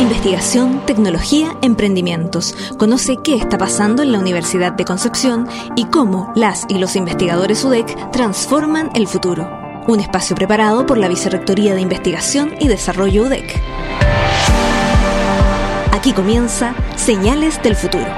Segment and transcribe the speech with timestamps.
[0.00, 2.54] Investigación, tecnología, emprendimientos.
[2.78, 5.46] Conoce qué está pasando en la Universidad de Concepción
[5.76, 9.46] y cómo las y los investigadores UDEC transforman el futuro.
[9.86, 13.60] Un espacio preparado por la Vicerrectoría de Investigación y Desarrollo UDEC.
[15.92, 18.08] Aquí comienza Señales del Futuro.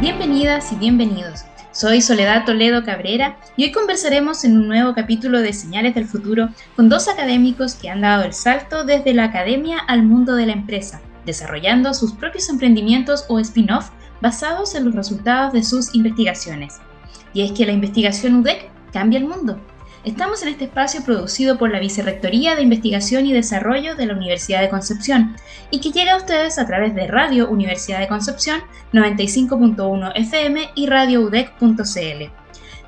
[0.00, 1.44] Bienvenidas y bienvenidos.
[1.80, 6.50] Soy Soledad Toledo Cabrera y hoy conversaremos en un nuevo capítulo de Señales del Futuro
[6.76, 10.52] con dos académicos que han dado el salto desde la academia al mundo de la
[10.52, 13.88] empresa, desarrollando sus propios emprendimientos o spin-off
[14.20, 16.76] basados en los resultados de sus investigaciones.
[17.32, 19.58] Y es que la investigación UDEC cambia el mundo.
[20.02, 24.62] Estamos en este espacio producido por la Vicerrectoría de Investigación y Desarrollo de la Universidad
[24.62, 25.36] de Concepción
[25.70, 28.62] y que llega a ustedes a través de Radio Universidad de Concepción
[28.94, 32.32] 95.1 FM y radioudec.cl.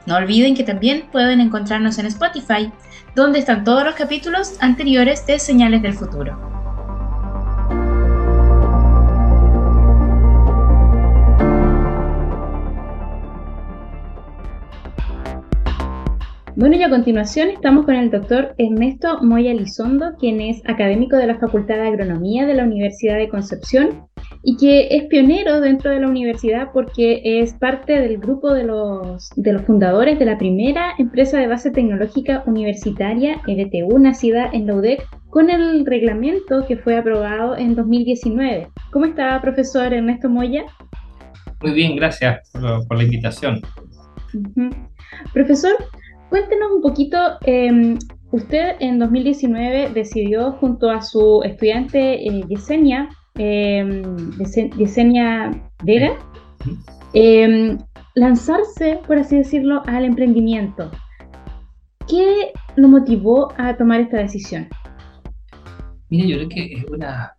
[0.07, 2.73] No olviden que también pueden encontrarnos en Spotify,
[3.15, 6.52] donde están todos los capítulos anteriores de Señales del Futuro.
[16.55, 21.27] Bueno, y a continuación estamos con el doctor Ernesto Moya Lizondo, quien es académico de
[21.27, 24.07] la Facultad de Agronomía de la Universidad de Concepción
[24.43, 29.31] y que es pionero dentro de la universidad porque es parte del grupo de los,
[29.37, 34.75] de los fundadores de la primera empresa de base tecnológica universitaria, EBTU, nacida en la
[34.75, 38.69] UDEC, con el reglamento que fue aprobado en 2019.
[38.91, 40.65] ¿Cómo está, profesor Ernesto Moya?
[41.63, 43.63] Muy bien, gracias por, la invitación.
[45.33, 45.77] Profesor,
[46.33, 47.99] Cuéntenos un poquito, em,
[48.31, 54.03] usted en 2019 decidió junto a su estudiante eh, Yesenia, em,
[54.79, 55.51] Yesenia
[55.85, 56.15] Vega,
[57.13, 57.77] em,
[58.15, 60.91] lanzarse, por así decirlo, al emprendimiento.
[62.09, 64.69] ¿Qué lo motivó a tomar esta decisión?
[66.09, 67.35] Mira, yo creo que es una,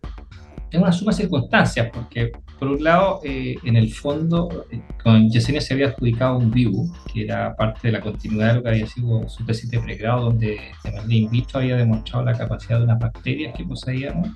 [0.70, 5.28] es una suma de circunstancias, porque por un lado, eh, en el fondo, eh, con
[5.28, 8.68] Yesenia se había adjudicado un vivo, que era parte de la continuidad de lo que
[8.68, 12.84] había sido su tesis de pregrado, donde de manera in había demostrado la capacidad de
[12.84, 14.30] unas bacterias que poseíamos,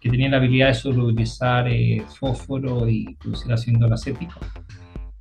[0.00, 4.40] que tenían la habilidad de solubilizar eh, fósforo y producir ácido acético.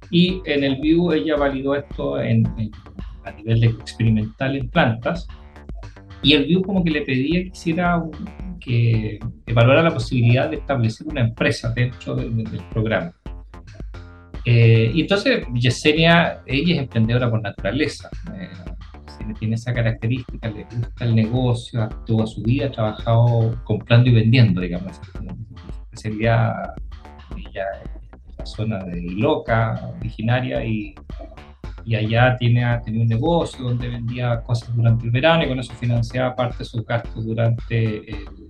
[0.10, 2.46] Y en el vivo ella validó esto en,
[3.24, 5.28] a nivel experimental en plantas,
[6.22, 8.12] y el vivo como que le pedía que hiciera un,
[8.60, 13.14] que evaluara la posibilidad de establecer una empresa dentro del programa.
[14.46, 18.50] Eh, y entonces Yesenia, ella es emprendedora por naturaleza, eh,
[19.40, 24.62] tiene esa característica, le gusta el negocio, toda su vida ha trabajado comprando y vendiendo,
[24.62, 25.02] digamos,
[25.84, 26.76] especialidad
[27.36, 30.94] ella es la zona de Iloca, originaria, y,
[31.86, 35.74] y allá tiene, tenido un negocio donde vendía cosas durante el verano y con eso
[35.74, 38.45] financiaba parte de sus gastos durante el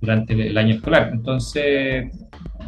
[0.00, 1.10] durante el año escolar.
[1.12, 2.10] Entonces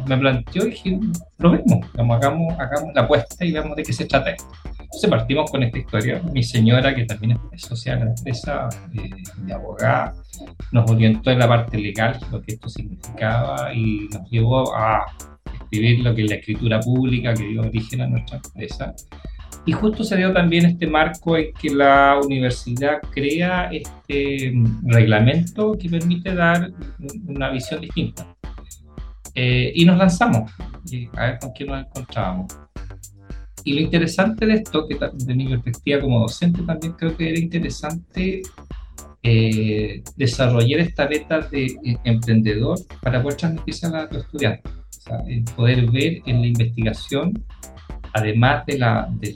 [0.07, 0.99] me planteó y dije,
[1.37, 4.51] probemos, hagamos, hagamos la apuesta y veamos de qué se trata esto.
[4.93, 6.21] Entonces partimos con esta historia.
[6.31, 10.13] Mi señora, que también es social de la empresa, eh, de abogada,
[10.71, 15.05] nos orientó en la parte legal, lo que esto significaba, y nos llevó a
[15.63, 18.93] escribir lo que es la escritura pública que dio origen a nuestra empresa.
[19.65, 24.53] Y justo se dio también este marco en que la universidad crea este
[24.83, 26.71] reglamento que permite dar
[27.27, 28.27] una visión distinta.
[29.35, 30.51] Eh, y nos lanzamos
[31.15, 32.53] a ver con quién nos encontrábamos.
[33.63, 37.39] Y lo interesante de esto, que de mi perspectiva como docente también creo que era
[37.39, 38.41] interesante
[39.23, 44.71] eh, desarrollar esta beta de eh, emprendedor para poder transmitirse a los estudiantes.
[44.97, 45.23] O sea,
[45.55, 47.33] poder ver en la investigación
[48.13, 49.35] además de, la, de,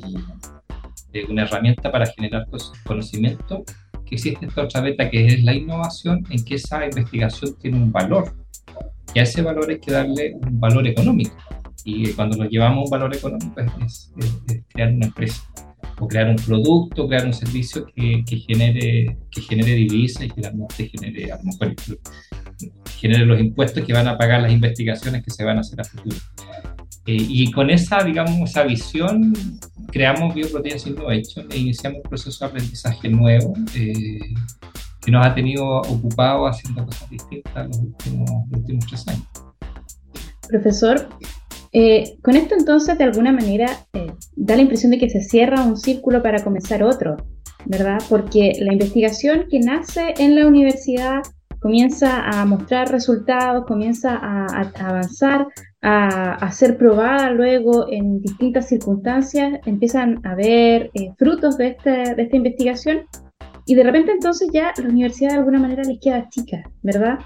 [1.29, 2.47] una herramienta para generar
[2.85, 3.63] conocimiento,
[4.05, 7.91] que existe esta otra beta que es la innovación, en que esa investigación tiene un
[7.91, 8.33] valor.
[9.13, 11.35] Y a ese valor hay que darle un valor económico.
[11.83, 14.13] Y cuando lo llevamos un valor económico es,
[14.69, 15.41] crear una empresa
[15.99, 20.89] o crear un producto, crear un servicio que, que genere, que genere divisa y finalmente
[20.89, 21.75] genere, a lo mejor,
[23.00, 25.83] genere los impuestos que van a pagar las investigaciones que se van a hacer a
[25.83, 26.18] futuro.
[27.07, 29.33] Eh, y con esa, digamos, esa visión,
[29.92, 34.19] creamos Bioproteins Innovation e iniciamos un proceso de aprendizaje nuevo eh,
[35.01, 39.27] que nos ha tenido ocupado haciendo cosas distintas los últimos, los últimos tres años.
[40.50, 41.07] Profesor,
[41.71, 43.86] eh, con esto entonces de alguna manera
[44.36, 47.15] da la impresión de que se cierra un círculo para comenzar otro,
[47.65, 48.00] ¿verdad?
[48.10, 51.21] Porque la investigación que nace en la universidad
[51.60, 55.48] comienza a mostrar resultados, comienza a, avanzar,
[55.81, 62.24] a, ser probada luego en distintas circunstancias, empiezan a ver eh, frutos de, este, de
[62.24, 63.01] esta investigación
[63.65, 67.19] Y de repente entonces ya la universidad de alguna manera les queda chica, ¿verdad?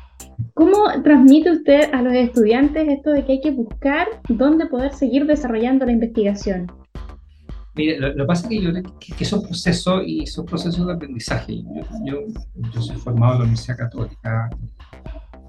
[0.53, 5.25] ¿Cómo transmite usted a los estudiantes esto de que hay que buscar dónde poder seguir
[5.25, 6.68] desarrollando la investigación?
[7.75, 11.63] Mire, lo, que pasa es que, que, que son procesos y son procesos de aprendizaje.
[12.03, 12.18] Yo,
[12.74, 14.50] yo, soy formado en la Universidad Católica.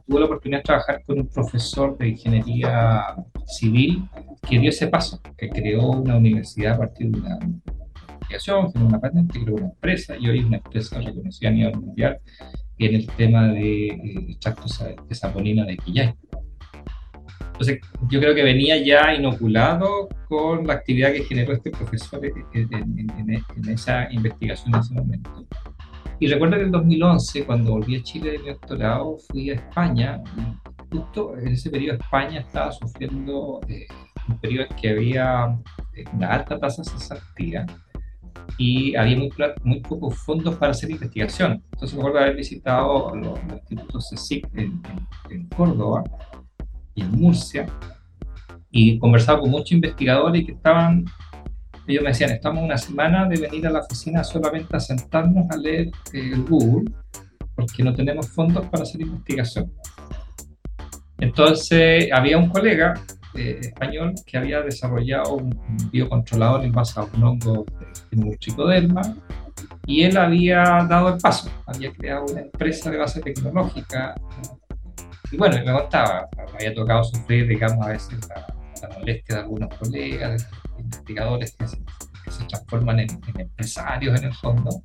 [0.07, 3.15] Tuve la oportunidad de trabajar con un profesor de ingeniería
[3.47, 4.09] civil
[4.49, 9.01] que dio ese paso, que creó una universidad a partir de una investigación, generó una
[9.01, 12.19] patente, creó una empresa y hoy es una empresa reconocida a nivel mundial
[12.79, 16.15] en el tema de eh, extractos de saponina de quillay.
[17.53, 23.69] Entonces, yo creo que venía ya inoculado con la actividad que generó este profesor en,
[23.69, 25.47] esa investigación en ese momento.
[26.23, 30.23] Y recuerdo que en 2011, cuando volví a Chile de mi doctorado, fui a España
[30.89, 33.89] justo en ese periodo España estaba sufriendo eh,
[34.29, 35.59] un periodo en que había
[35.97, 37.67] eh, una alta tasa de cesantía
[38.57, 39.33] y había muy,
[39.65, 41.61] muy pocos fondos para hacer investigación.
[41.73, 44.81] Entonces me acuerdo haber visitado los, institutos CSIC en,
[45.29, 46.05] en, Córdoba
[46.95, 47.67] y en Murcia
[48.71, 51.05] y conversado con muchos investigadores que estaban,
[51.93, 55.57] ellos me decían, estamos una semana de venir a la oficina solamente a sentarnos a
[55.57, 56.91] leer el Google
[57.55, 59.73] porque no tenemos fondos para hacer investigación.
[61.19, 62.95] Entonces había un colega
[63.35, 65.51] eh, español que había desarrollado un,
[65.91, 67.65] biocontrolador en base a un hongo
[68.11, 69.03] de tricoderma
[69.87, 74.15] y él había dado el paso, había creado una empresa de base tecnológica
[75.31, 80.51] y bueno, me contaba, había tocado sufrir, digamos, a veces la, molestia de algunos colegas,
[80.93, 84.83] investigadores que se, transforman en, en empresarios en el fondo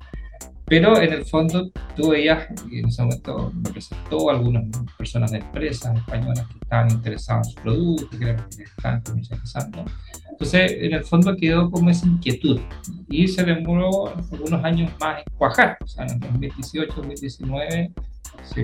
[0.68, 4.64] pero en el fondo tú veías, y en ese momento me presentó algunas
[4.98, 9.84] personas de empresas españolas que estaban interesadas en su producto, que estaban comercializando.
[10.30, 12.60] Entonces, en el fondo quedó como esa inquietud
[13.08, 15.78] y se demoró algunos años más en cuajar.
[15.82, 17.92] O sea, en 2018, 2019,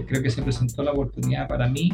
[0.07, 1.91] creo que se presentó la oportunidad para mí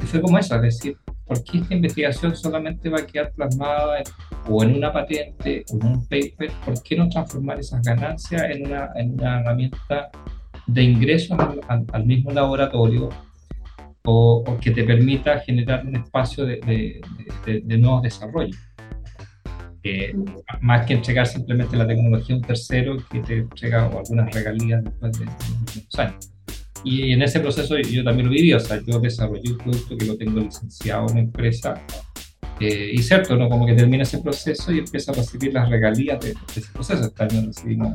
[0.00, 4.02] y fue como eso, es decir, ¿por qué esta investigación solamente va a quedar plasmada
[4.48, 6.50] o en una patente o en un paper?
[6.64, 10.10] ¿Por qué no transformar esas ganancias en una, en una herramienta
[10.66, 11.36] de ingreso
[11.68, 13.08] al, mismo laboratorio
[14.04, 17.00] o, que te permita generar un espacio de,
[17.44, 18.56] de, de, nuevos desarrollos?
[20.62, 25.16] más que entregar simplemente la tecnología a un tercero que te entrega algunas regalías después
[25.16, 26.32] de unos años.
[26.84, 30.04] Y en ese proceso yo también lo viví, o sea, yo desarrollé un producto que
[30.06, 31.82] lo tengo licenciado en una empresa
[32.58, 33.48] eh, y cierto, ¿no?
[33.48, 37.04] Como que termina ese proceso y empieza a recibir las regalías de, ese proceso.
[37.04, 37.94] Este año recibimos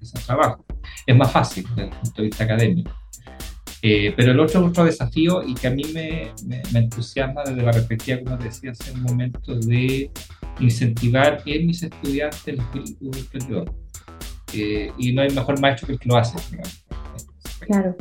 [0.00, 0.64] ese trabajo.
[1.04, 2.92] Es más fácil desde el punto de vista académico.
[3.82, 7.72] Eh, pero el otro, otro desafío y que a mí me, me, entusiasma desde la
[7.72, 10.10] perspectiva, como decía hace un momento, de
[10.60, 13.74] incentivar en mis estudiantes el espíritu emprendedor.
[14.52, 16.38] Eh, y no hay mejor maestro que el que lo hace.
[16.50, 16.84] Digamos.
[17.66, 17.96] Claro.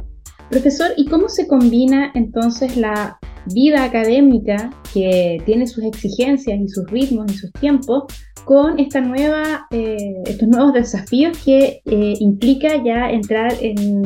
[0.49, 3.17] Profesor, ¿y cómo se combina entonces la
[3.47, 8.03] vida académica que tiene sus exigencias y sus ritmos y sus tiempos
[8.43, 14.03] con esta nueva, eh, estos nuevos desafíos que eh, implica ya entrar en,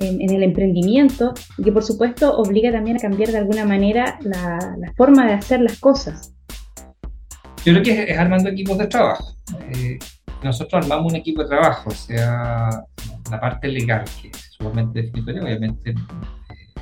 [0.00, 5.26] el emprendimiento y que por supuesto obliga también a cambiar de alguna manera la, forma
[5.26, 6.34] de hacer las cosas?
[7.64, 9.34] Yo creo que es, armando equipos de trabajo.
[9.72, 9.98] Eh,
[10.44, 12.68] nosotros armamos un equipo de trabajo, o sea,
[13.28, 15.42] la parte legal, que sumamente definitoria.
[15.42, 16.80] Obviamente, eh,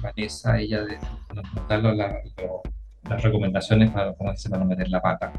[0.00, 0.98] Vanessa, ella de,
[1.34, 5.32] nos, da las recomendaciones para, para no meter la pata.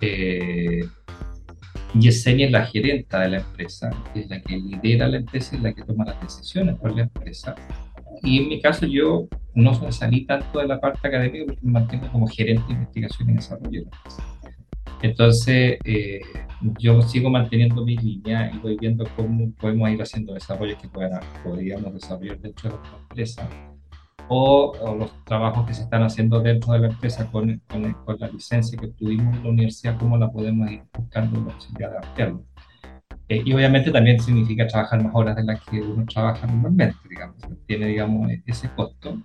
[0.00, 0.80] Eh,
[1.94, 5.72] Yesenia es la gerenta de la empresa, es la que lidera la empresa, es la
[5.72, 7.54] que toma las decisiones por la empresa.
[8.22, 12.10] Y en mi caso yo no salí tanto de la parte académica porque me mantengo
[12.10, 14.31] como gerente de investigación y desarrollo de la empresa.
[15.02, 16.20] Entonces, eh,
[16.78, 21.92] yo sigo manteniendo mi línea y voy viendo cómo podemos ir haciendo desarrollos que podríamos
[21.92, 23.48] desarrollar dentro de la empresa
[24.28, 28.78] o, los trabajos que se están haciendo dentro de la empresa con, con, la licencia
[28.78, 32.44] que tuvimos en la universidad, cómo la podemos ir buscando la posibilidad de adaptarlo.
[33.28, 37.36] Eh, y obviamente también significa trabajar más horas de las que uno trabaja normalmente, digamos,
[37.66, 39.18] tiene digamos, ese costo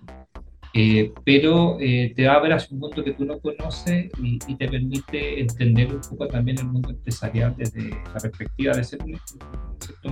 [0.74, 5.40] eh, pero eh, te abre a un mundo que tú no conoces y, te permite
[5.40, 9.18] entender un poco también el mundo empresarial desde la perspectiva de ser un,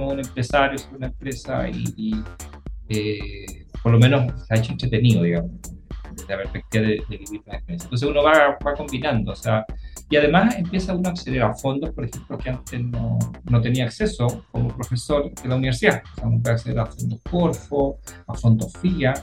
[0.01, 2.15] un empresario, ser una empresa y,
[2.89, 5.51] eh, por lo menos se ha hecho entretenido, digamos,
[6.13, 7.87] desde la perspectiva de, vivir la experiencia.
[7.87, 9.65] Entonces uno va, va, combinando, o sea,
[10.09, 13.19] y además empieza uno a acceder a fondos, por ejemplo, que antes no,
[13.51, 16.03] no tenía acceso como profesor de la universidad.
[16.13, 17.99] O sea, uno puede acceder a fondos Corfo,
[18.29, 19.15] a fondos FIA,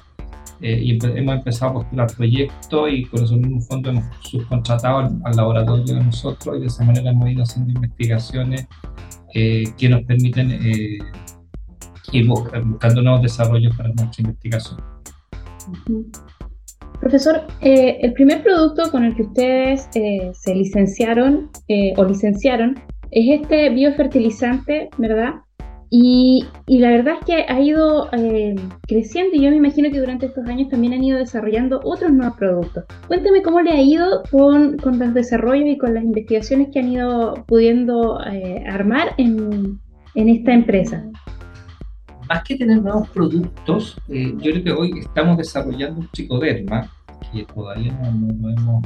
[0.63, 5.35] eh, y hemos empezado a postular proyectos y con eso mismo fondo hemos subcontratado al,
[5.35, 8.67] laboratorio de nosotros y de esa manera hemos ido haciendo investigaciones
[9.33, 10.51] que nos permiten
[12.11, 14.79] ir buscando nuevos desarrollos para nuestra investigación.
[16.99, 22.75] Profesor, eh, el primer producto con el que ustedes eh, se licenciaron eh, o licenciaron
[23.11, 25.33] es este biofertilizante, ¿verdad?
[25.95, 28.09] Y, la verdad es que ha ido
[28.87, 32.35] creciendo y yo me imagino que durante estos años también han ido desarrollando otros nuevos
[32.35, 32.85] productos.
[33.07, 36.91] Cuéntame cómo le ha ido con, con los desarrollos y con las investigaciones que han
[36.91, 38.17] ido pudiendo
[38.65, 39.79] armar en,
[40.15, 41.05] en esta empresa
[42.27, 46.89] más que tener nuevos productos, eh, yo creo que hoy estamos desarrollando un psicoderma
[47.31, 48.83] que todavía no, hemos,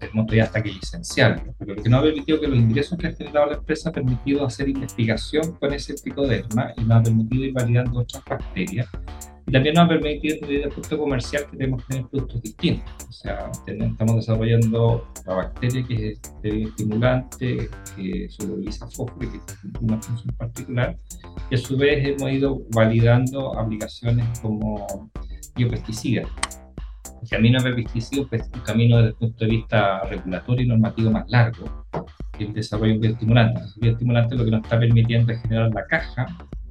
[0.00, 3.12] tenemos todavía hasta que licenciarlo, pero que nos ha permitido que los ingresos que ha
[3.12, 7.52] generado la empresa ha permitido hacer investigación con ese psicoderma y nos ha permitido ir
[7.52, 8.88] validando otras bacterias
[9.50, 12.92] y también nos ha permitido desde el punto comercial que tenemos que tener productos distintos.
[13.08, 20.00] O sea, estamos desarrollando la bacteria que es estimulante, que solubiliza fósforo, que tiene una
[20.00, 20.96] función particular,
[21.50, 25.10] y a su vez hemos ido validando aplicaciones como
[25.56, 26.28] biopesticidas.
[27.22, 31.10] El camino de pesticidas es un camino desde el punto de vista regulatorio y normativo
[31.10, 31.86] más largo
[32.36, 33.74] que el desarrollo de bioestimulantes.
[33.76, 36.26] El bioestimulante lo que nos está permitiendo es generar la caja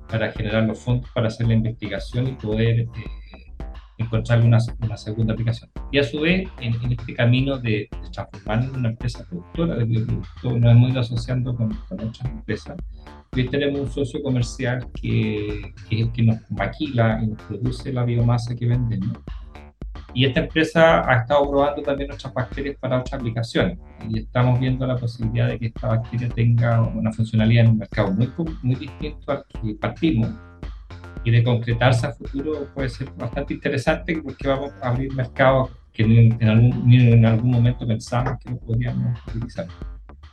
[0.10, 2.88] para generar los fondos para hacer la investigación y poder eh,
[4.00, 5.70] encontrar una, una, segunda aplicación.
[5.92, 10.60] Y a su vez, en, este camino de, transformarnos en una empresa productora de bioproductos,
[10.60, 12.76] nos hemos ido asociando con, con otras empresas.
[13.34, 17.94] Hoy tenemos un socio comercial que, que, es el que nos maquila y nos produce
[17.94, 19.20] la biomasa que vendemos
[20.14, 23.78] y esta empresa ha estado probando también nuestras bacterias para otras aplicaciones.
[24.08, 28.12] Y estamos viendo la posibilidad de que esta bacteria tenga una funcionalidad en un mercado
[28.12, 28.32] muy,
[28.64, 30.30] muy distinto al que partimos.
[31.24, 36.04] Y de concretarse a futuro puede ser bastante interesante porque vamos a abrir mercados que
[36.04, 39.68] en algún, en algún momento pensamos que no podríamos utilizar.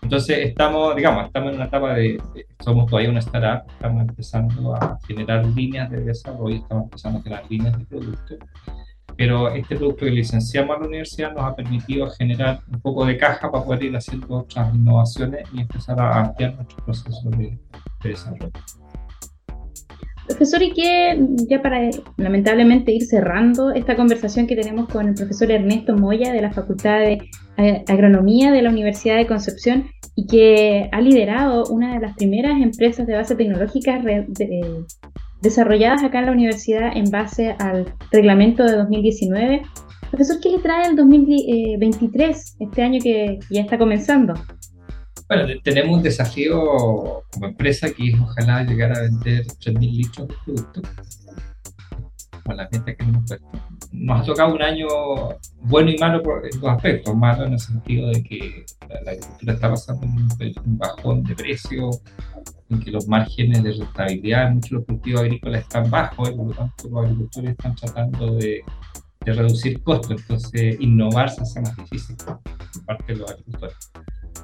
[0.03, 2.23] Entonces estamos, digamos, estamos en una etapa de,
[2.61, 7.45] somos todavía una startup, estamos empezando a generar líneas de desarrollo, estamos empezando a generar
[7.51, 8.39] líneas de productos
[9.17, 13.17] pero este producto que licenciamos a la universidad nos ha permitido generar un poco de
[13.17, 17.59] caja para poder ir haciendo otras innovaciones y empezar a ampliar nuestro proceso de,
[18.05, 18.51] desarrollo.
[20.29, 25.51] Profesor, y que ya para lamentablemente ir cerrando esta conversación que tenemos con el profesor
[25.51, 27.31] Ernesto Moya de la Facultad de
[27.89, 33.07] Agronomía de la Universidad de Concepción y que ha liderado una de las primeras empresas
[33.07, 34.03] de base tecnológica
[35.43, 39.63] desarrolladas acá en la universidad en base al reglamento de 2019.
[40.11, 44.35] Profesor, ¿qué le trae el 2023, este año que ya está comenzando?
[45.29, 50.35] Bueno, tenemos un desafío como empresa que es ojalá llegar a vender 3.000 litros de
[50.45, 50.83] producto
[52.47, 53.47] con la gente que hemos puesto.
[53.93, 54.87] Nos ha tocado un año
[55.63, 57.15] bueno y malo por, dos aspectos.
[57.17, 60.29] Malo en el sentido de que la, agricultura está pasando un,
[60.65, 62.01] un bajón de precios,
[62.71, 66.33] en que los márgenes de rentabilidad en muchos de los cultivos agrícolas están bajos y
[66.33, 68.63] por lo tanto los agricultores están tratando de,
[69.25, 72.41] de reducir costos, entonces innovar se hace más difícil por
[72.87, 73.77] parte de los agricultores.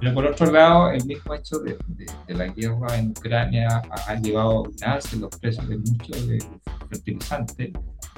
[0.02, 4.64] Pero por otro lado, el mismo hecho de, de, la guerra en Ucrania ha, llevado
[4.84, 6.44] a alza los precios de muchos de
[6.90, 7.70] fertilizantes.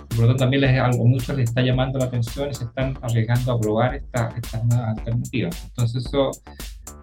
[0.09, 2.99] Por lo tanto, también les, algo mucho les está llamando la atención y se están
[3.03, 4.33] arriesgando a probar estas
[4.65, 5.63] nuevas alternativas.
[5.63, 6.31] Entonces, eso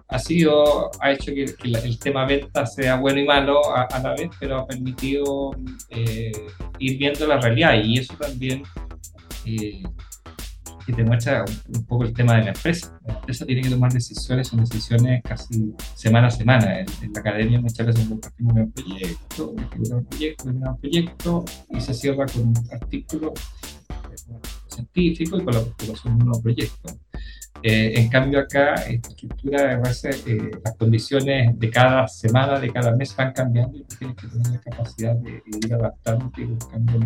[0.08, 4.30] ha sido, ha hecho que, el tema venta sea bueno y malo a, la vez,
[4.40, 5.52] pero ha permitido
[5.90, 6.32] eh,
[6.80, 8.64] ir viendo la realidad y eso también
[9.44, 9.84] eh,
[10.84, 12.98] que te muestra un, poco el tema de la empresa.
[13.06, 16.80] La empresa tiene que tomar decisiones, son decisiones casi semana a semana.
[16.80, 19.68] En, la academia muchas veces compartimos un proyecto, un
[20.06, 23.32] proyecto, un proyecto y se cierra con un artículo
[24.68, 26.98] científico y con la postulación de un nuevo proyecto.
[27.64, 33.14] Eh, en cambio acá, esta estructura, eh, las condiciones de cada semana, de cada mes
[33.14, 36.98] van cambiando y tú tienes que tener la capacidad de, ir adaptándote y buscando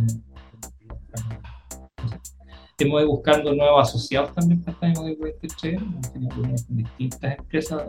[2.79, 6.35] Estamos buscando nuevos asociados también para esta Web3, hemos tenido
[6.69, 7.89] distintas empresas,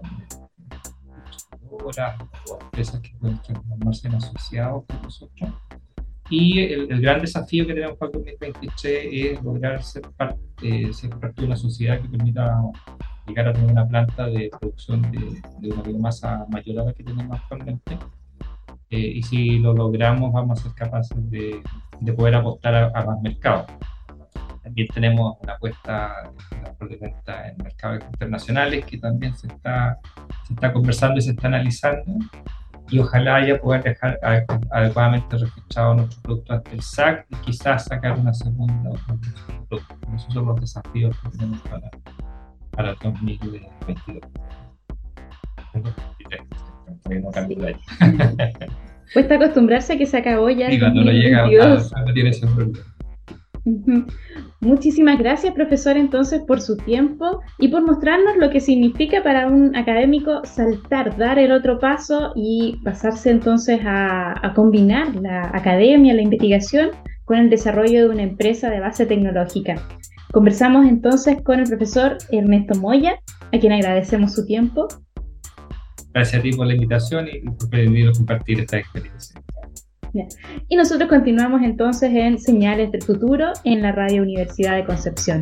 [1.69, 5.49] o empresas que pueden transformarse en asociados con nosotros
[6.29, 11.41] y el, gran desafío que tenemos para el 2023 es lograr ser parte, ser parte
[11.41, 12.61] de una sociedad que permita
[13.27, 17.03] llegar a tener una planta de producción de, de una biomasa mayor a la que
[17.03, 17.97] tenemos actualmente.
[18.89, 21.61] Eh, y si lo logramos, vamos a ser capaces de,
[21.99, 23.67] de poder apostar a, más mercados.
[24.67, 26.29] También tenemos una apuesta
[26.99, 29.97] venta en mercados internacionales que también se está,
[30.45, 32.17] se está conversando y se está analizando
[32.89, 34.19] y ojalá ya poder dejar
[34.71, 39.79] adecuadamente registrado nuestros productos ante el SAC y quizás sacar una segunda producto.
[40.13, 41.89] Esos son los desafíos que tenemos para,
[42.71, 44.21] para el 2022.
[49.13, 50.69] Cuesta acostumbrarse a que se acabó ya.
[50.69, 52.96] Y cuando no llega, no tiene ese problema.
[54.61, 59.75] Muchísimas gracias, profesor, entonces, por su tiempo y por mostrarnos lo que significa para un
[59.75, 66.91] académico saltar, dar el otro paso y pasarse entonces a, combinar la academia, la investigación
[67.25, 69.75] con el desarrollo de una empresa de base tecnológica.
[70.31, 73.19] Conversamos entonces con el profesor Ernesto Moya,
[73.53, 74.87] a quien agradecemos su tiempo.
[76.13, 79.41] Gracias a ti por la invitación y por permitirnos compartir esta experiencia.
[80.67, 85.41] Y nosotros continuamos entonces en Señales del Futuro en la Radio Universidad de Concepción.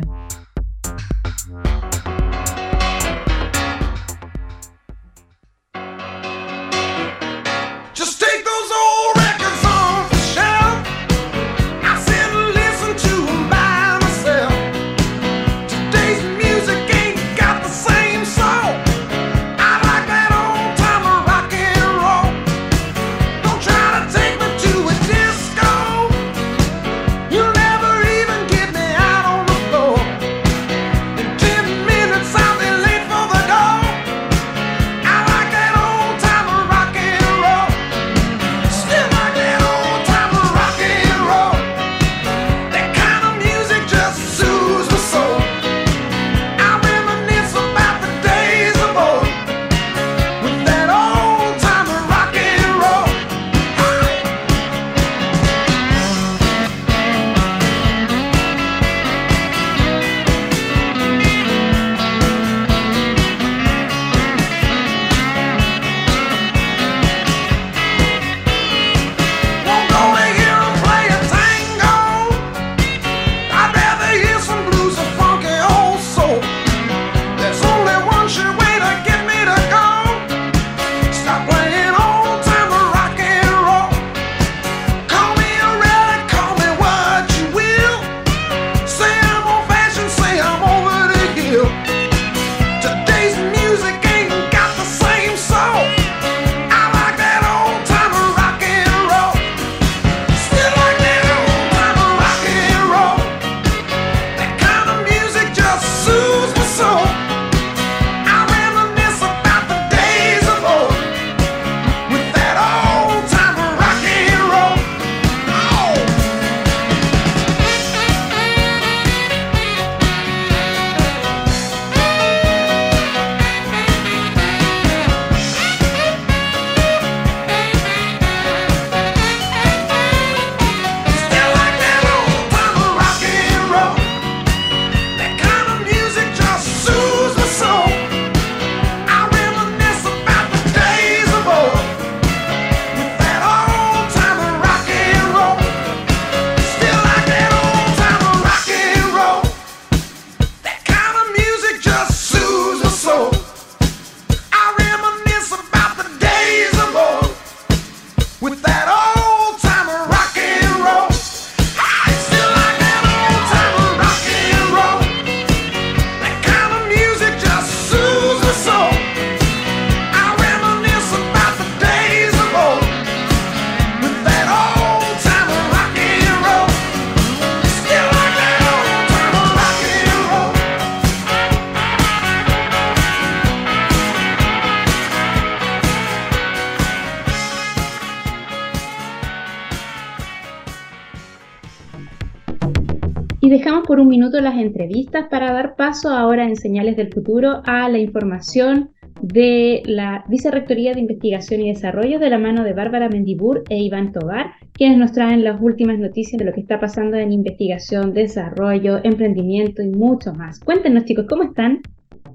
[193.86, 197.98] Por un minuto las entrevistas para dar paso ahora en Señales del Futuro a la
[197.98, 203.78] información de la Vicerrectoría de Investigación y Desarrollo de la mano de Bárbara Mendibur e
[203.78, 208.12] Iván Tobar, quienes nos traen las últimas noticias de lo que está pasando en investigación,
[208.12, 210.58] desarrollo, emprendimiento y mucho más.
[210.58, 211.82] Cuéntenos chicos, ¿cómo están?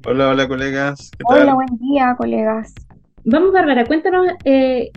[0.08, 1.12] Hola, hola colegas.
[1.26, 2.74] Hola, buen día colegas.
[3.26, 4.91] Vamos Bárbara, cuéntanos eh,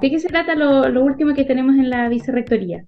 [0.00, 2.84] de qué se trata lo, lo último que tenemos en la Vicerrectoría.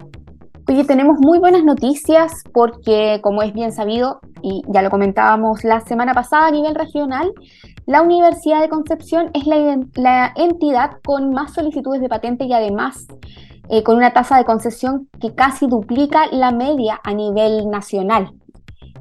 [0.71, 5.81] Oye, tenemos muy buenas noticias porque, como es bien sabido, y ya lo comentábamos la
[5.81, 7.33] semana pasada a nivel regional,
[7.87, 13.07] la Universidad de Concepción es la, entidad con más solicitudes de patente y además
[13.71, 18.29] eh, con una tasa de concesión que casi duplica la media a nivel nacional.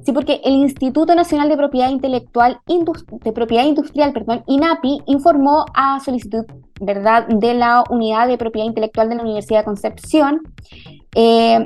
[0.08, 6.00] Sí, porque el Instituto Nacional de Propiedad Intelectual de Propiedad Industrial, perdón, INAPI, informó a
[6.00, 6.46] solicitud,
[6.80, 10.40] ¿verdad?, de la Unidad de Propiedad Intelectual de la Universidad de Concepción
[11.14, 11.66] eh,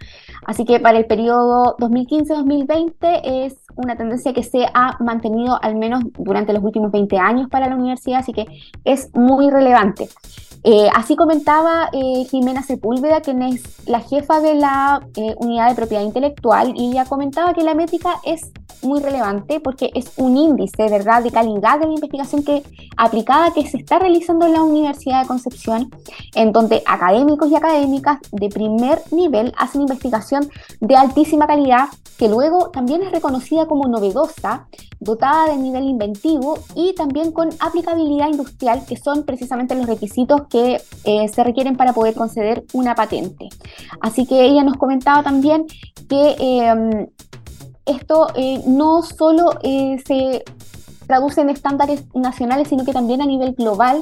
[0.45, 6.03] Así que para el periodo 2015-2020 es una tendencia que se ha mantenido al menos
[6.17, 8.45] durante los últimos 20 años para la universidad, así que
[8.83, 10.09] es muy relevante.
[10.63, 15.75] Eh, así comentaba eh, Jimena Sepúlveda, quien es la jefa de la eh, unidad de
[15.75, 18.51] propiedad intelectual, y ella comentaba que la métrica es
[18.83, 22.63] muy relevante porque es un índice, ¿verdad?, de calidad de la investigación que
[22.97, 25.91] aplicada que se está realizando en la Universidad de Concepción,
[26.35, 31.89] en donde académicos y académicas de primer nivel hacen investigación de altísima calidad
[32.19, 34.67] que luego también es reconocida como novedosa,
[34.99, 40.81] dotada de nivel inventivo y también con aplicabilidad industrial, que son precisamente los requisitos que
[41.05, 43.47] eh, se requieren para poder conceder una patente.
[44.01, 45.65] Así que ella nos comentaba también
[46.09, 47.07] que em,
[47.89, 50.43] esto eh, no solo eh, se
[51.07, 53.99] traduce en estándares nacionales, sino que también a nivel global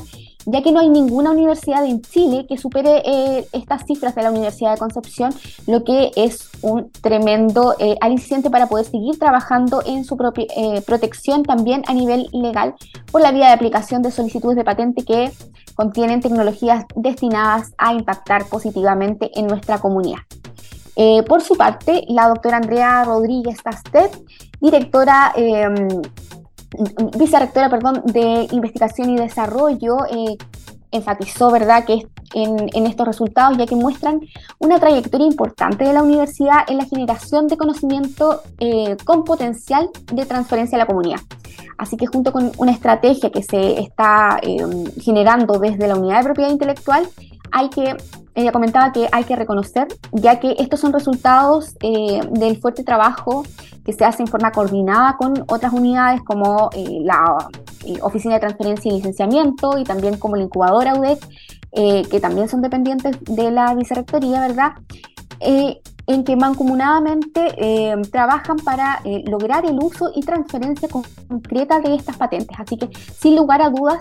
[0.50, 4.32] ya que no hay ninguna universidad en Chile que supere eh, estas cifras de la
[4.32, 5.34] Universidad de Concepción,
[5.66, 10.46] lo que es un tremendo aliciente para poder seguir trabajando en su propia
[10.86, 12.76] protección también a nivel legal
[13.12, 15.34] por la vía de aplicación de solicitudes de patente que
[15.76, 20.20] contienen tecnologías destinadas a impactar positivamente en nuestra comunidad.
[21.28, 24.18] Por su parte, la doctora Andrea Rodríguez Tastet,
[24.60, 26.02] directora em,
[27.18, 30.38] vicerrectora perdón, de Investigación y Desarrollo, eh,
[30.92, 31.86] enfatizó ¿verdad?
[31.86, 34.22] que en, en, estos resultados, ya que muestran
[34.60, 40.26] una trayectoria importante de la universidad en la generación de conocimiento eh, con potencial de
[40.26, 41.20] transferencia a la comunidad.
[41.78, 44.58] Así que junto con una estrategia que se está eh,
[45.00, 47.08] generando desde la unidad de propiedad intelectual,
[47.52, 47.96] hay que,
[48.38, 53.44] ella comentaba que hay que reconocer, ya que estos son resultados del fuerte trabajo
[53.88, 57.38] que se hace en forma coordinada con otras unidades como eh, la
[57.86, 61.26] eh, Oficina de Transferencia y Licenciamiento y también como la incubadora UDEC,
[61.72, 64.74] eh, que también son dependientes de la vicerrectoría, ¿verdad?
[66.08, 72.58] En que mancomunadamente trabajan para lograr el uso y transferencia concreta de estas patentes.
[72.58, 72.90] Así que,
[73.20, 74.00] sin lugar a dudas,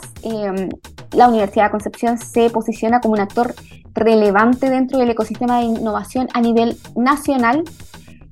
[1.13, 3.55] la Universidad de Concepción se posiciona como un actor
[3.93, 7.65] relevante dentro del ecosistema de innovación a nivel nacional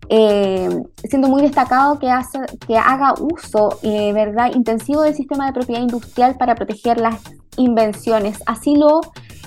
[0.08, 0.68] eh,
[1.04, 4.50] siendo muy destacado que, hace, que haga uso eh, ¿verdad?
[4.54, 7.20] intensivo del sistema de propiedad industrial para proteger las
[7.56, 8.38] invenciones.
[8.46, 9.00] Así lo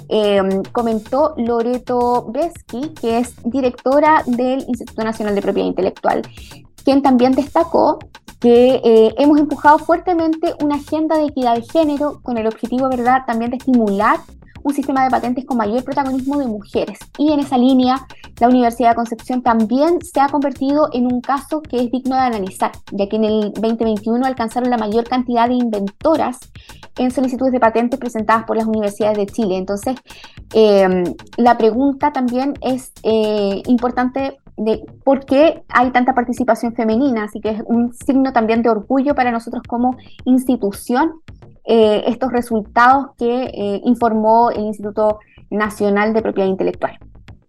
[0.10, 0.42] eh,
[0.72, 6.22] comentó Loreto Bresky, que es directora del Instituto Nacional de Propiedad Intelectual,
[6.84, 8.00] quien también destacó
[8.40, 8.82] que
[9.18, 13.58] hemos empujado fuertemente una agenda de equidad de género con el objetivo, ¿verdad?, también de
[13.58, 14.20] estimular
[14.64, 17.00] un sistema de patentes con mayor protagonismo de mujeres.
[17.18, 18.08] Y en esa línea,
[18.40, 22.22] la Universidad de Concepción también se ha convertido en un caso que es digno de
[22.22, 26.40] analizar, ya que en el 2021 alcanzaron la mayor cantidad de inventoras
[26.98, 29.58] en solicitudes de patentes presentadas por las universidades de Chile.
[29.58, 29.96] Entonces,
[30.54, 31.04] em,
[31.38, 37.50] la pregunta también es eh, importante de por qué hay tanta participación femenina, así que
[37.50, 41.22] es un signo también de orgullo para nosotros como institución
[41.70, 46.98] eh, estos resultados que eh, informó el Instituto Nacional de Propiedad Intelectual.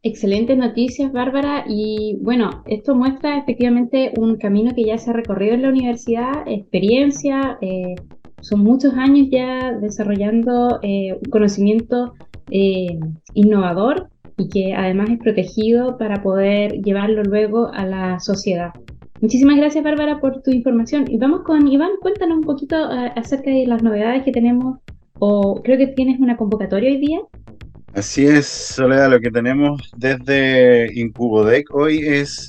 [0.02, 1.64] Excelentes noticias, Bárbara.
[1.68, 6.33] Y bueno, esto muestra efectivamente un camino que ya se ha recorrido en la universidad,
[6.46, 7.94] experiencia, eh,
[8.40, 12.14] son muchos años ya desarrollando un conocimiento
[13.35, 18.70] innovador y que además es protegido para poder llevarlo luego a la sociedad.
[19.20, 21.11] Muchísimas gracias, Bárbara, por tu información.
[21.11, 24.78] Y vamos con Iván, cuéntanos un poquito eh, acerca de las novedades que tenemos,
[25.18, 27.20] o creo que tienes una convocatoria hoy día.
[27.94, 32.48] Así es, Soledad, lo que tenemos desde Incubodec hoy es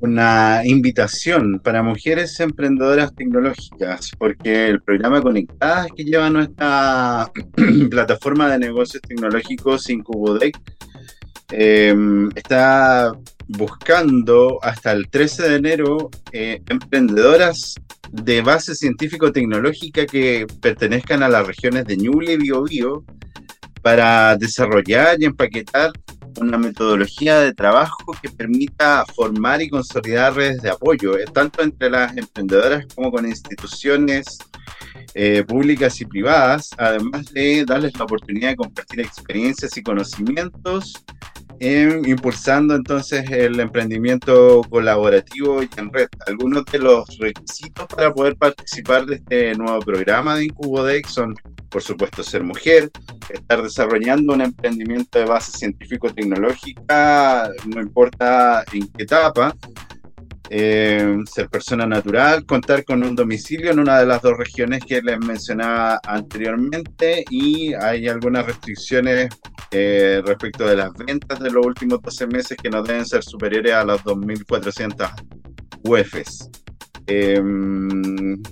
[0.00, 7.30] una invitación para mujeres emprendedoras tecnológicas, porque el programa Conectadas que lleva nuestra
[7.90, 10.56] plataforma de negocios tecnológicos Incubodec
[11.50, 11.94] eh,
[12.34, 13.12] está
[13.48, 17.74] buscando hasta el 13 de enero eh, emprendedoras
[18.12, 23.04] de base científico-tecnológica que pertenezcan a las regiones de Ñuble y Biobío
[23.82, 25.92] para desarrollar y empaquetar
[26.40, 31.90] una metodología de trabajo que permita formar y consolidar redes de apoyo, eh, tanto entre
[31.90, 34.38] las emprendedoras como con instituciones
[35.14, 40.92] eh, públicas y privadas, además de darles la oportunidad de compartir experiencias y conocimientos
[41.60, 46.08] impulsando entonces el emprendimiento colaborativo y en red.
[46.26, 51.34] Algunos de los requisitos para poder participar de este nuevo programa de Incubodec son,
[51.68, 52.90] por supuesto, ser mujer,
[53.28, 59.54] estar desarrollando un emprendimiento de base científico-tecnológica, no importa en qué etapa,
[60.50, 65.02] eh, ser persona natural, contar con un domicilio en una de las dos regiones que
[65.02, 69.28] les mencionaba anteriormente y hay algunas restricciones
[69.70, 73.74] eh, respecto de las ventas de los últimos 12 meses que no deben ser superiores
[73.74, 75.10] a las 2.400
[75.84, 76.48] UEFs.
[77.06, 78.42] Em,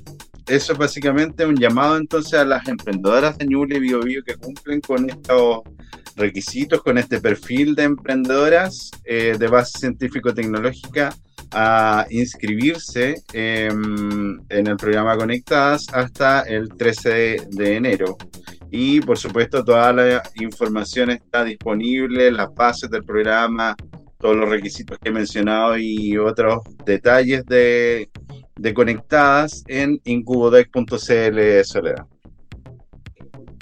[0.46, 4.80] eso es básicamente un llamado entonces a las emprendedoras de Ñuble y BioBio que cumplen
[4.80, 5.60] con estos
[6.14, 11.14] requisitos, con este perfil de emprendedoras eh, de base científico-tecnológica
[11.52, 18.16] a inscribirse en el programa Conectadas hasta el 13 de, enero.
[18.70, 23.76] Y por supuesto toda la información está disponible, las bases del programa,
[24.18, 28.10] todos los requisitos que he mencionado y otros detalles de,
[28.56, 32.06] de Conectadas en incubodec.cl Soledad.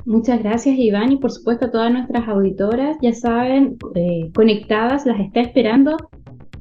[0.06, 5.18] Muchas gracias Iván y por supuesto a todas nuestras auditoras, ya saben, eh, conectadas, las
[5.18, 5.96] está esperando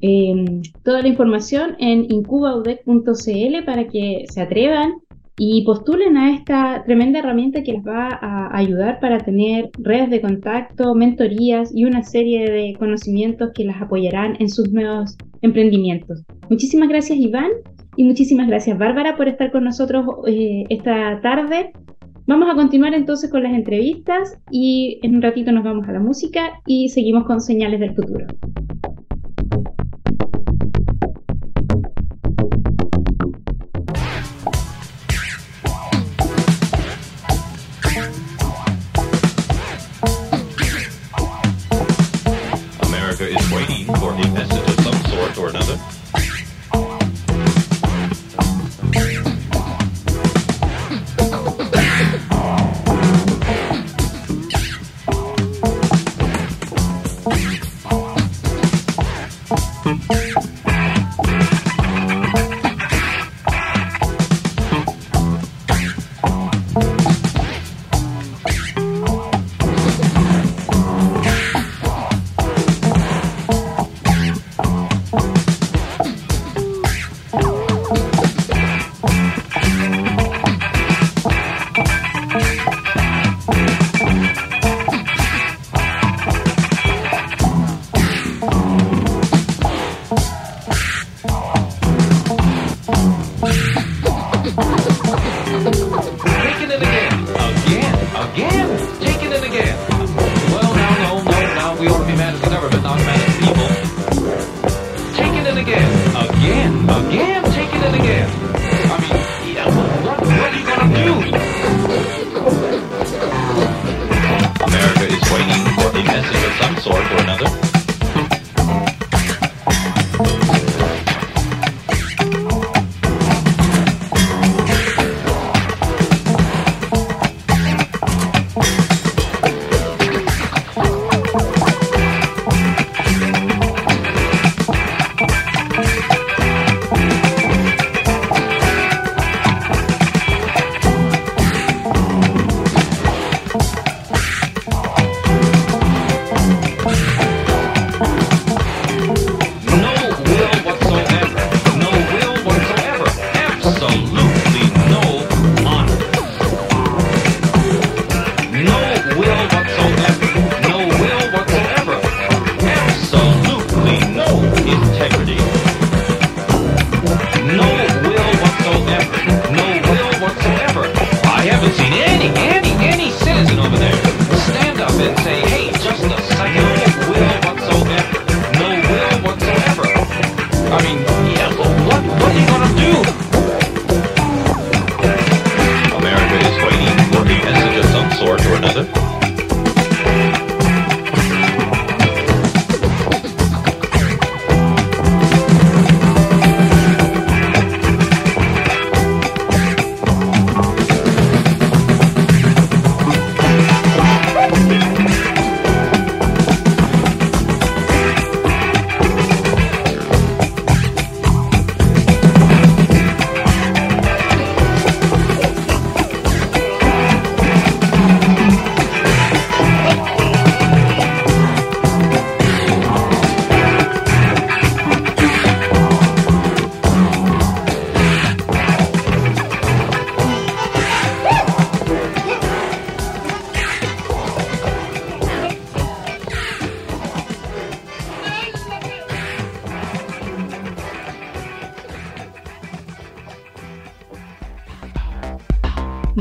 [0.06, 4.96] Em, toda la información en incubaudec.cl para que se atrevan
[5.38, 10.20] y postulen a esta tremenda herramienta que les va a ayudar para tener redes de
[10.20, 16.26] contacto, mentorías y una serie de conocimientos que las apoyarán en sus nuevos emprendimientos.
[16.50, 17.52] Muchísimas gracias Iván
[17.96, 21.72] y muchísimas gracias Bárbara por estar con nosotros eh, esta tarde.
[22.28, 26.00] Vamos a continuar entonces con las entrevistas y en un ratito nos vamos a la
[26.02, 28.28] música y seguimos con señales del futuro.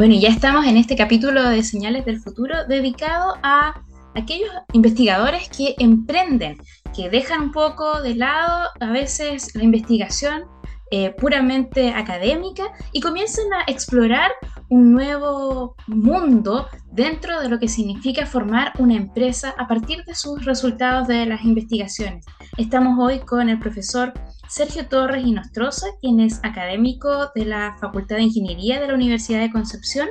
[0.02, 3.84] Bueno, y ya estamos en este capítulo de Señales del Futuro dedicado a
[4.16, 6.58] aquellos investigadores que emprenden,
[6.92, 10.42] que dejan un poco de lado a veces la investigación
[10.90, 14.32] eh, puramente académica y comienzan a explorar
[14.70, 20.44] un nuevo mundo dentro de lo que significa formar una empresa a partir de sus
[20.44, 22.26] resultados de las investigaciones.
[22.56, 24.12] Estamos hoy con el profesor
[24.52, 29.50] Sergio Torres Inostroza, quien es académico de la Facultad de Ingeniería de la Universidad de
[29.50, 30.08] Concepción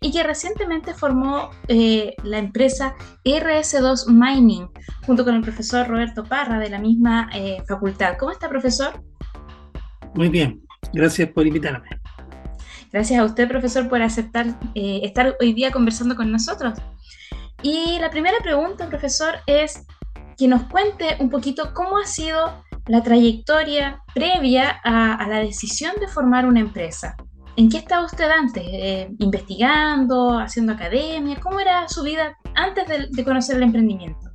[0.00, 4.68] y que recientemente formó eh, la empresa RS2 Mining
[5.04, 8.16] junto con el profesor Roberto Parra de la misma eh, facultad.
[8.16, 9.02] ¿Cómo está, profesor?
[10.14, 11.88] Muy bien, gracias por invitarme.
[12.92, 16.78] Gracias a usted, profesor, por aceptar eh, estar hoy día conversando con nosotros.
[17.60, 19.84] Y la primera pregunta, profesor, es
[20.38, 26.08] que nos cuente un poquito cómo ha sido la trayectoria previa a, la decisión de
[26.08, 27.14] formar una empresa.
[27.56, 28.64] ¿En qué estaba usted antes?
[28.66, 30.38] Eh, ¿Investigando?
[30.40, 31.38] ¿Haciendo academia?
[31.40, 34.30] ¿Cómo era su vida antes de conocer el emprendimiento?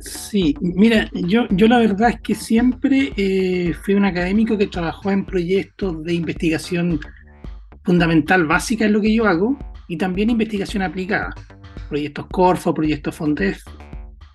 [0.00, 5.12] Sí, mira, yo, yo la verdad es que siempre eh, fui un académico que trabajó
[5.12, 6.98] en proyectos de investigación
[7.84, 11.32] fundamental básica en lo que yo hago y también investigación aplicada,
[11.88, 13.62] proyectos Corfo, proyectos Fondef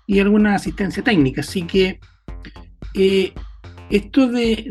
[0.06, 1.42] y alguna asistencia técnica.
[1.42, 2.00] Así que
[2.94, 3.34] eh,
[3.90, 4.68] esto de,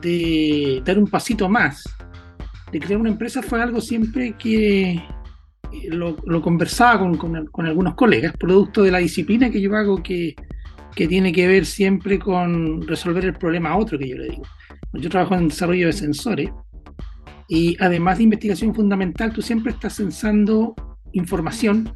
[0.00, 1.84] de, dar un pasito más,
[2.72, 5.02] de crear una empresa fue algo siempre que,
[5.90, 10.34] lo, conversaba con, algunos colegas, producto de la disciplina que yo hago que,
[10.94, 14.42] tiene que ver siempre con resolver el problema a otro que yo le digo.
[14.94, 16.50] Yo trabajo en desarrollo de sensores
[17.46, 20.74] y además de investigación fundamental, tú siempre estás censando
[21.12, 21.94] información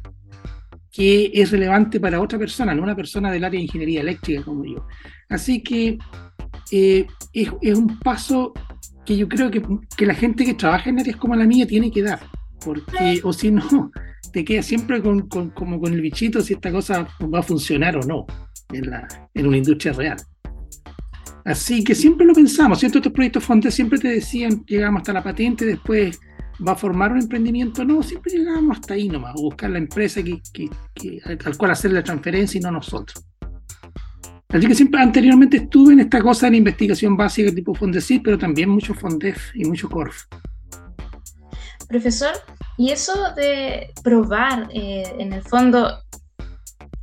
[0.89, 4.63] que es relevante para otra persona, no una persona del área de ingeniería eléctrica como
[4.63, 4.87] yo.
[5.33, 5.97] Así que
[6.71, 8.53] eh, es, un paso
[9.03, 12.03] que yo creo que, la gente que trabaja en áreas como la mía tiene que
[12.03, 12.19] dar
[12.63, 13.91] porque, o si no,
[14.31, 18.03] te quedas siempre con, como con el bichito si esta cosa va a funcionar o
[18.03, 18.27] no
[18.71, 20.17] en, la, una industria real.
[21.45, 22.99] Así que siempre lo pensamos, ¿cierto?
[22.99, 26.19] Estos proyectos Fontes siempre te decían, llegamos hasta la patente, después
[26.65, 30.21] va a formar un emprendimiento, no, siempre llegábamos hasta ahí nomás, a buscar la empresa
[30.23, 30.69] que,
[31.43, 33.25] al cual hacer la transferencia y no nosotros.
[34.53, 38.69] Así que siempre anteriormente estuve en esta cosa de investigación básica tipo Fondesit, pero también
[38.69, 40.25] mucho Fondef y mucho Corf.
[41.89, 42.33] Profesor,
[42.77, 46.03] y eso de probar eh, en el fondo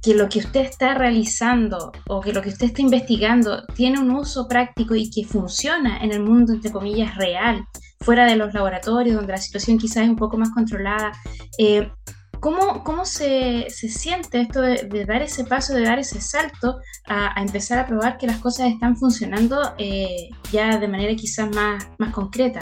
[0.01, 4.13] que lo que usted está realizando o que lo que usted está investigando tiene un
[4.13, 7.65] uso práctico y que funciona en el mundo, entre comillas, real,
[8.01, 11.13] fuera de los laboratorios, donde la situación quizás es un poco más controlada.
[11.59, 11.91] Eh,
[12.41, 17.41] ¿Cómo, cómo se, se, siente esto de, dar ese paso, de dar ese salto a,
[17.41, 22.13] empezar a probar que las cosas están funcionando eh, ya de manera quizás más, más
[22.15, 22.61] concreta?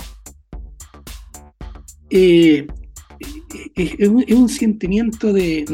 [2.11, 2.67] Eh,
[3.77, 5.65] es, un, sentimiento de,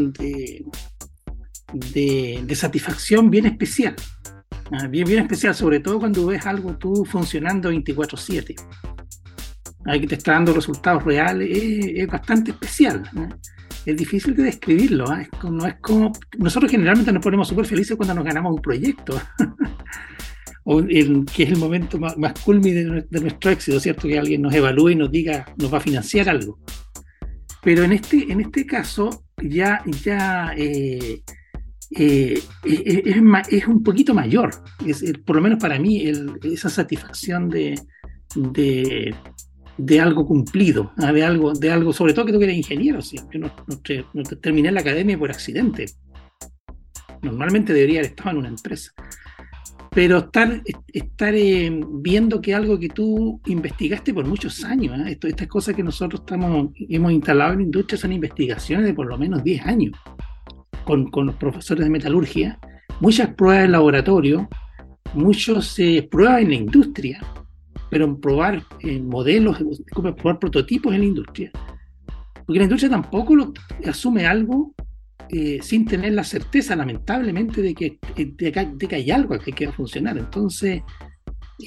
[1.72, 3.96] de, satisfacción bien especial.
[4.70, 8.54] Ah, bien, bien especial, sobre todo cuando ves algo tú funcionando 24/7.
[10.00, 13.02] que te está dando resultados reales, es, bastante especial.
[13.86, 15.06] Es difícil de describirlo.
[15.08, 15.26] ¿ah?
[15.50, 19.20] no es como, nosotros generalmente nos ponemos súper felices cuando nos ganamos un proyecto.
[20.64, 24.08] o que es el momento más, más de, nuestro éxito, ¿cierto?
[24.08, 26.58] Que alguien nos evalúe y nos diga, nos va a financiar algo.
[27.62, 31.22] Pero en este, en este caso ya, ya eh,
[31.96, 34.50] eh, es, un poquito mayor,
[35.24, 36.10] por lo menos para mí,
[36.42, 37.74] esa satisfacción de,
[39.76, 41.12] de algo cumplido, ¿ah?
[41.12, 43.16] de, algo, de algo, sobre todo que tú eres ingeniero, ¿sí?
[43.32, 45.86] yo no, no, terminé la academia por accidente.
[47.22, 48.92] Normalmente debería haber estado en una empresa
[49.94, 50.60] pero estar,
[50.92, 55.16] estar eh, viendo que algo que tú investigaste por muchos años, ¿eh?
[55.22, 59.16] estas cosas que nosotros estamos, hemos instalado en la industria son investigaciones de por lo
[59.16, 59.96] menos 10 años,
[60.84, 62.58] con, con los profesores de metalurgia,
[63.00, 64.48] muchas pruebas en laboratorio,
[65.14, 67.20] muchas eh, pruebas en la industria,
[67.94, 68.60] pero probar
[69.02, 69.56] modelos,
[69.92, 71.52] probar prototipos en la industria.
[72.44, 73.52] Porque la industria tampoco lo,
[73.86, 74.74] asume algo
[75.28, 80.18] eh, sin tener la certeza, lamentablemente, de que, de, que hay algo que quiera funcionar.
[80.18, 80.82] Entonces.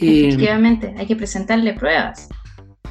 [0.02, 2.28] Eh, Efectivamente, hay que presentarle pruebas.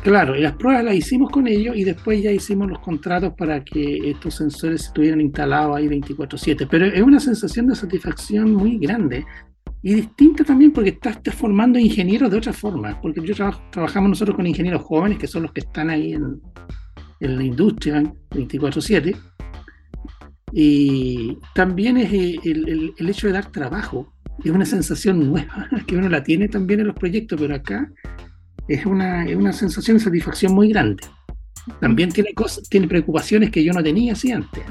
[0.03, 3.63] Claro, y las pruebas las hicimos con ellos y después ya hicimos los contratos para
[3.63, 6.67] que estos sensores estuvieran instalados ahí 24/7.
[6.71, 9.27] Pero es una sensación de satisfacción muy grande
[9.87, 13.01] y distinta también porque estás formando ingenieros de otra forma.
[13.01, 13.37] Porque yo
[13.71, 16.43] trabajamos nosotros con ingenieros jóvenes que son los que están ahí en,
[17.21, 19.17] en la industria 24/7
[20.51, 24.13] y también es eh, el, el, hecho de dar trabajo,
[24.43, 27.89] es una sensación nueva, que uno la tiene también en los proyectos, pero acá
[28.67, 31.05] es una, es una sensación de satisfacción muy grande.
[31.81, 34.65] también tiene, cosas, tiene preocupaciones que yo no tenía así antes.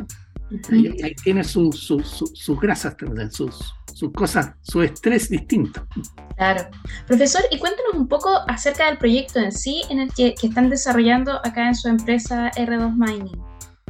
[0.71, 5.87] ahí, tiene sus grasas también, sus, sus cosas, su estrés distinto.
[6.35, 6.65] Claro.
[7.07, 11.39] Profesor, y cuéntanos un poco acerca del proyecto en sí en el que, están desarrollando
[11.45, 13.41] acá en su empresa R2 Mining.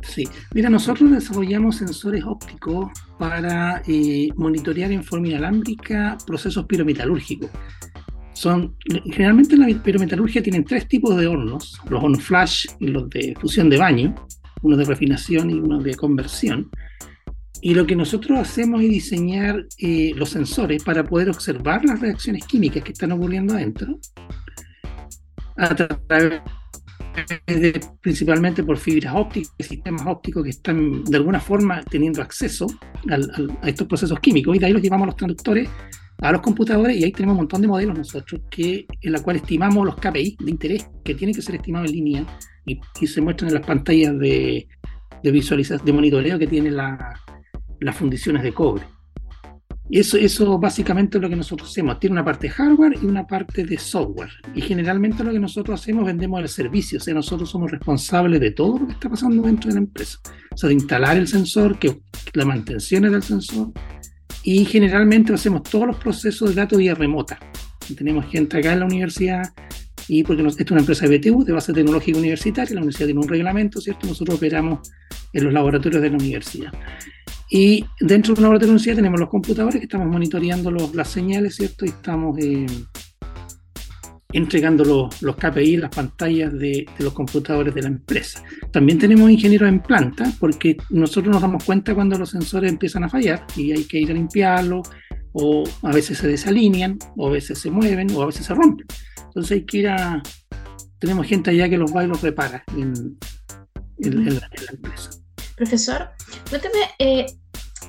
[0.03, 7.49] Sí, mira, nosotros desarrollamos sensores ópticos para eh, monitorear en forma inalámbrica procesos pirometalúrgicos.
[8.33, 8.75] Son,
[9.05, 13.33] generalmente en la pirometalurgia tienen tres tipos de hornos, los hornos flash y los de
[13.39, 14.13] fusión de baño,
[14.61, 16.69] uno de refinación y uno de conversión.
[17.61, 22.45] Y lo que nosotros hacemos es diseñar eh, los sensores para poder observar las reacciones
[22.45, 23.99] químicas que están ocurriendo adentro,
[25.57, 26.41] a través
[27.47, 32.67] de, principalmente por fibras ópticas, sistemas ópticos que están de alguna forma teniendo acceso
[33.09, 35.69] a estos procesos químicos, y de ahí los llevamos los traductores
[36.19, 39.37] a los computadores y ahí tenemos un montón de modelos nosotros que, en la cual
[39.37, 42.25] estimamos los KPI de interés que tienen que ser estimados en línea
[42.65, 44.67] y, se muestran en las pantallas de,
[45.23, 47.19] de visualización, de monitoreo que tiene la,
[47.85, 48.83] las fundiciones de cobre.
[49.87, 51.99] Y eso, eso básicamente es lo que nosotros hacemos.
[51.99, 54.31] Tiene una parte de hardware y una parte de software.
[54.55, 56.97] Y generalmente lo que nosotros hacemos, vendemos el servicio.
[56.97, 60.17] O sea, nosotros somos responsables de todo lo que está pasando dentro de la empresa.
[60.51, 62.01] O sea, de instalar el sensor, que
[62.33, 63.71] la mantención del sensor.
[64.41, 67.37] Y generalmente hacemos todos los procesos de datos vía remota.
[67.95, 69.53] tenemos gente acá en la universidad
[70.07, 73.21] y porque esto es una empresa de BTU, de base tecnológica universitaria, la universidad tiene
[73.21, 74.05] un reglamento, ¿cierto?
[74.05, 74.91] Nosotros operamos
[75.33, 76.71] en los laboratorios de la universidad.
[77.49, 81.85] Y dentro de una universidad tenemos los computadores que estamos monitoreando las señales, ¿cierto?
[81.85, 82.65] Y estamos eh,
[84.33, 88.43] entregando los, los, KPI, las pantallas de, de, los computadores de la empresa.
[88.71, 93.09] También tenemos ingenieros en planta, porque nosotros nos damos cuenta cuando los sensores empiezan a
[93.09, 94.89] fallar y hay que ir a limpiarlos,
[95.37, 98.87] o a veces se desalinean, o a veces se mueven, o a veces se rompen.
[99.25, 100.23] Entonces hay que ir a...
[100.97, 103.17] Tenemos gente allá que los va y los repara en,
[103.99, 105.09] la, empresa.
[105.55, 106.09] Profesor,
[106.49, 107.25] cuénteme, eh,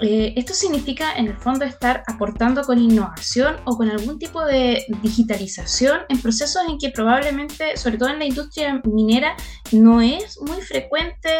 [0.00, 4.84] eh, ¿esto significa en el fondo estar aportando con innovación o con algún tipo de
[5.02, 9.34] digitalización en procesos en que probablemente, sobre todo en la industria minera,
[9.72, 11.30] no es muy frecuente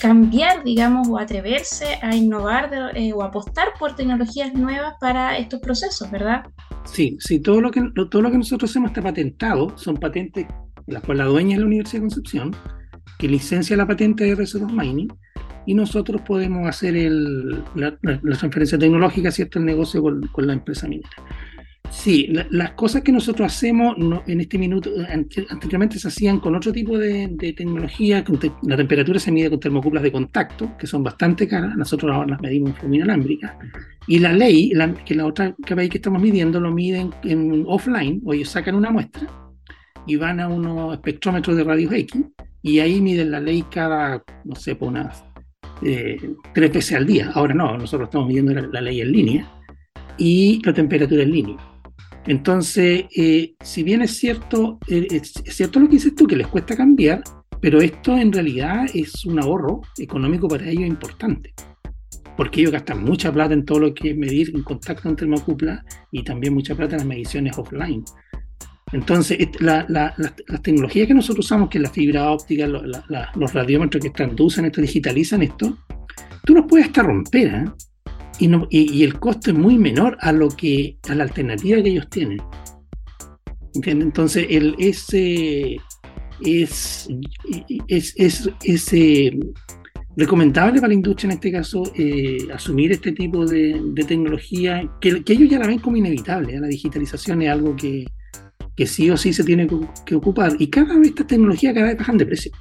[0.00, 6.10] cambiar, digamos, o atreverse a innovar eh, o apostar por tecnologías nuevas para estos procesos,
[6.10, 6.42] ¿verdad?
[6.84, 10.46] Sí, sí, todo lo que, todo lo que nosotros hacemos está patentado, son patentes
[10.86, 12.56] las cuales la dueña es la Universidad de Concepción,
[13.18, 15.08] que licencia la patente de RC2 Mining,
[15.66, 20.88] y nosotros podemos hacer el, la, transferencia tecnológica, ¿cierto?, el negocio con, con la empresa
[20.88, 21.10] minera.
[21.90, 23.96] Sí, las cosas que nosotros hacemos
[24.26, 28.24] en este minuto, anteriormente se hacían con otro tipo de, tecnología,
[28.62, 32.40] la temperatura se mide con termocuplas de contacto, que son bastante caras, nosotros ahora las
[32.40, 33.58] medimos en forma inalámbrica,
[34.06, 34.72] y la ley,
[35.04, 38.90] que la otra KPI que estamos midiendo, lo miden en offline, o ellos sacan una
[38.90, 39.26] muestra
[40.06, 42.22] y van a unos espectrómetros de radios X,
[42.62, 45.24] y ahí miden la ley cada, no sé, por unas
[45.82, 46.18] eh,
[46.54, 47.30] tres veces al día.
[47.34, 49.52] Ahora no, nosotros estamos midiendo la ley en línea
[50.18, 51.56] y la temperatura en línea.
[52.26, 56.46] Entonces, eh, si bien es cierto, eh, es, cierto lo que dices tú, que les
[56.46, 57.22] cuesta cambiar,
[57.60, 61.54] pero esto en realidad es un ahorro económico para ellos importante,
[62.36, 65.84] porque ellos gastan mucha plata en todo lo que es medir en contacto en termocupla
[66.12, 68.04] y también mucha plata en las mediciones offline.
[68.92, 74.10] Entonces, la, las tecnologías que nosotros usamos, que es la fibra óptica, los radiómetros que
[74.10, 75.78] traducen esto, digitalizan esto,
[76.44, 77.64] tú los puedes hasta romper, ¿eh?
[78.40, 82.40] y, el costo es muy menor a lo que a la alternativa que ellos tienen.
[83.84, 85.76] Entonces, el, ese
[86.40, 87.08] es,
[87.86, 89.38] es, eh,
[90.16, 95.48] recomendable para la industria en este caso eh, asumir este tipo de, tecnología, que, ellos
[95.48, 96.54] ya la ven como inevitable.
[96.54, 96.60] ¿eh?
[96.60, 98.06] La digitalización es algo que,
[98.80, 99.68] que, sí o sí se tiene
[100.06, 100.56] que, ocupar.
[100.58, 102.52] Y cada vez estas tecnologías cada vez bajan de precio.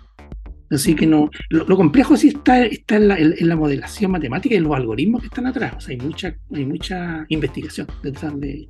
[0.69, 4.57] Así que no, lo, complejo sí está, está en, la, en, la, modelación matemática y
[4.57, 5.73] en los algoritmos que están atrás.
[5.77, 8.67] O sea, hay mucha, hay mucha investigación detrás de,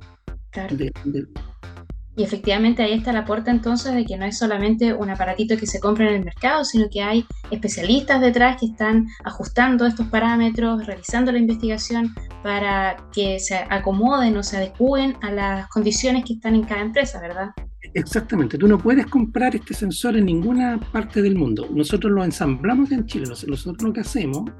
[2.20, 5.66] Y efectivamente ahí está la puerta entonces de que no es solamente un aparatito que
[5.66, 10.84] se compra en el mercado, sino que hay especialistas detrás que están ajustando estos parámetros,
[10.84, 16.56] realizando la investigación para que se acomoden o se adecúen a las condiciones que están
[16.56, 17.52] en cada empresa, ¿verdad?
[17.94, 21.68] Exactamente, tú no puedes comprar este sensor en ninguna parte del mundo.
[21.70, 23.24] Nosotros lo ensamblamos en Chile.
[23.30, 24.50] Nosotros lo que hacemos,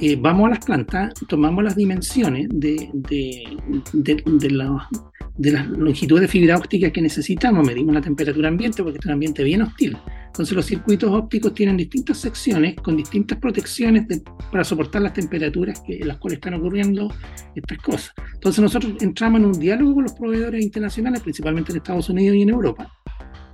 [0.00, 4.88] eh, vamos a las plantas, tomamos las dimensiones de, de, de, la,
[5.36, 9.12] de las longitudes de fibra óptica que necesitamos, medimos la temperatura ambiente porque es un
[9.12, 9.96] ambiente bien hostil.
[10.26, 14.06] Entonces los circuitos ópticos tienen distintas secciones con distintas protecciones
[14.52, 17.10] para soportar las temperaturas que, en las cuales están ocurriendo
[17.54, 18.12] estas cosas.
[18.34, 22.42] Entonces nosotros entramos en un diálogo con los proveedores internacionales, principalmente en Estados Unidos y
[22.42, 22.92] en Europa,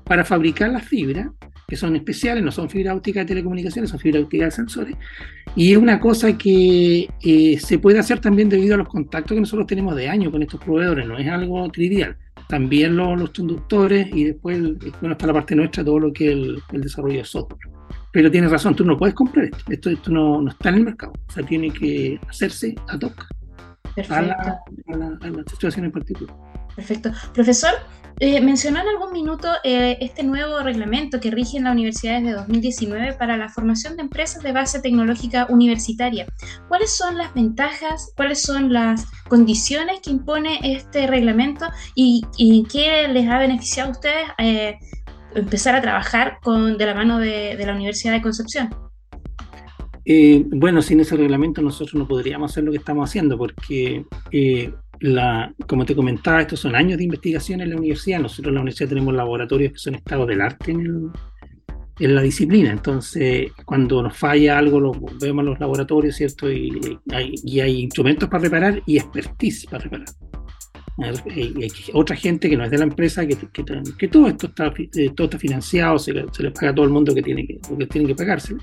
[0.05, 1.33] para fabricar la fibra
[1.73, 4.95] que son especiales, no son fibra óptica de telecomunicaciones, son fibra óptica de sensores.
[5.57, 9.41] Y es una cosa que eh, se puede hacer también debido a los contactos que
[9.41, 12.15] nosotros tenemos de año con estos proveedores, no es algo trivial.
[12.47, 14.61] También los, conductores y después,
[15.01, 16.33] bueno, está la parte nuestra, todo lo que es
[16.73, 17.61] el, desarrollo de software.
[18.13, 21.15] Pero tienes razón, tú no puedes comprar esto, esto, no, no, está en el mercado,
[21.27, 23.27] o sea, tiene que hacerse a toca
[24.11, 24.61] a la,
[25.23, 26.37] a la situación en particular.
[26.77, 27.13] Perfecto.
[27.33, 27.73] Profesor,
[28.21, 32.35] eh, mencionó en algún minuto eh, este nuevo reglamento que rige en la universidad desde
[32.35, 36.27] 2019 para la formación de empresas de base tecnológica universitaria.
[36.69, 42.23] ¿Cuáles son las ventajas, cuáles son las condiciones que impone este reglamento y,
[42.73, 44.79] qué les ha beneficiado a ustedes eh,
[45.35, 48.71] empezar a trabajar con, de la mano de, de la Universidad de Concepción?
[50.47, 54.05] bueno, sin ese reglamento nosotros no podríamos hacer lo que estamos haciendo porque
[55.03, 58.21] la, como te comentaba, estos son años de investigación en la universidad.
[58.21, 61.11] Nosotros en la universidad tenemos laboratorios que son estados del arte en,
[61.99, 62.71] en la disciplina.
[62.71, 66.51] Entonces, cuando nos falla algo, lo vemos en los laboratorios, ¿cierto?
[66.51, 70.07] Y hay, y hay instrumentos para reparar y expertise para reparar.
[70.99, 75.11] Hay, otra gente que no es de la empresa, que, que, todo esto está, eh,
[75.17, 77.87] todo está financiado, se se le, paga a todo el mundo que tiene que, que
[77.87, 78.55] tiene que pagarse.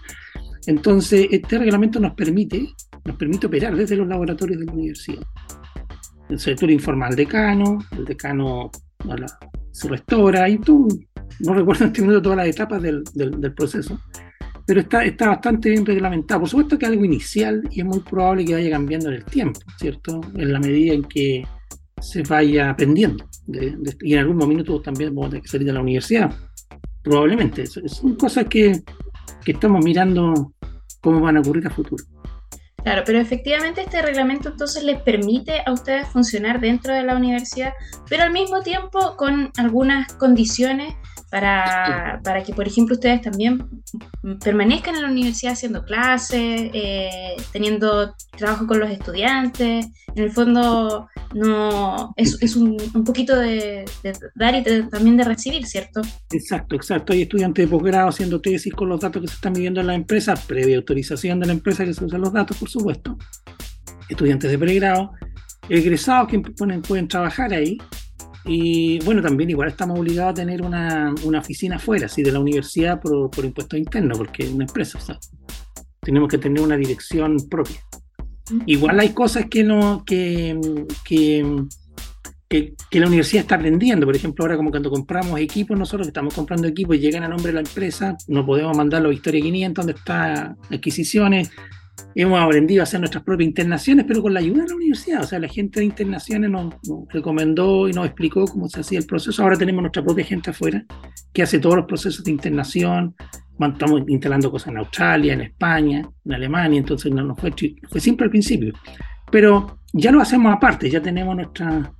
[0.68, 2.70] Entonces, este reglamento nos permite,
[3.04, 5.24] nos permite operar desde los laboratorios de la universidad
[6.30, 8.72] el sector informa al decano, el decano
[9.72, 10.88] se restaura y tú,
[11.40, 14.00] no recuerdo en este momento todas las etapas del, del, proceso,
[14.66, 16.42] pero está, está bastante bien reglamentado.
[16.42, 19.26] Por supuesto que es algo inicial y es muy probable que vaya cambiando en el
[19.26, 20.22] tiempo, ¿cierto?
[20.36, 21.44] En la medida en que
[22.00, 23.26] se vaya aprendiendo.
[24.02, 26.32] y en algún momento también vamos a tener que salir de la universidad.
[27.02, 27.66] Probablemente.
[27.66, 28.84] Son cosas que,
[29.44, 30.54] que estamos mirando
[31.02, 32.04] cómo van a ocurrir a futuro.
[32.84, 37.74] Claro, pero efectivamente este reglamento entonces les permite a ustedes funcionar dentro de la universidad,
[38.10, 40.96] pero al mismo tiempo con algunas condiciones
[41.30, 43.68] para, para que, por ejemplo, ustedes también
[44.44, 49.88] permanezcan en la universidad haciendo clases, eh, teniendo trabajo con los estudiantes.
[50.16, 53.86] En el fondo, no es, es un, un, poquito de,
[54.36, 56.02] dar y también de recibir, ¿cierto?
[56.32, 57.14] Exacto, exacto.
[57.14, 59.96] Hay estudiantes de posgrado haciendo tesis con los datos que se están midiendo en la
[59.96, 63.18] empresa, previa autorización de la empresa que se usan los datos, por supuesto.
[64.10, 65.12] Estudiantes de pregrado,
[65.70, 67.78] egresados que pueden, pueden trabajar ahí
[68.52, 72.40] y bueno, también igual estamos obligados a tener una, una oficina afuera, así de la
[72.40, 75.20] universidad por, por impuestos internos, porque es una empresa, o sea,
[76.02, 77.78] tenemos que tener una dirección propia.
[78.66, 80.60] Igual hay cosas que no, que,
[81.06, 81.46] que,
[82.50, 84.08] que, la universidad está aprendiendo.
[84.08, 87.28] Por ejemplo, ahora como cuando compramos equipos, nosotros que estamos comprando equipos y llegan a
[87.28, 91.52] nombre de la empresa, no podemos mandarlo a Historia 500, donde está adquisiciones,
[92.16, 95.22] hemos aprendido a hacer nuestras propias internaciones, pero con la ayuda de la universidad.
[95.22, 96.74] O sea, la gente de internaciones nos,
[97.10, 99.44] recomendó y nos explicó cómo se hacía el proceso.
[99.44, 100.84] Ahora tenemos nuestra propia gente afuera
[101.34, 103.16] que hace todos los procesos de internación.
[103.60, 107.54] Estamos instalando cosas en Australia, en España, en Alemania, entonces no, fue,
[107.90, 108.74] fue simple al principio.
[109.32, 111.94] Pero ya lo hacemos aparte, ya tenemos nuestra...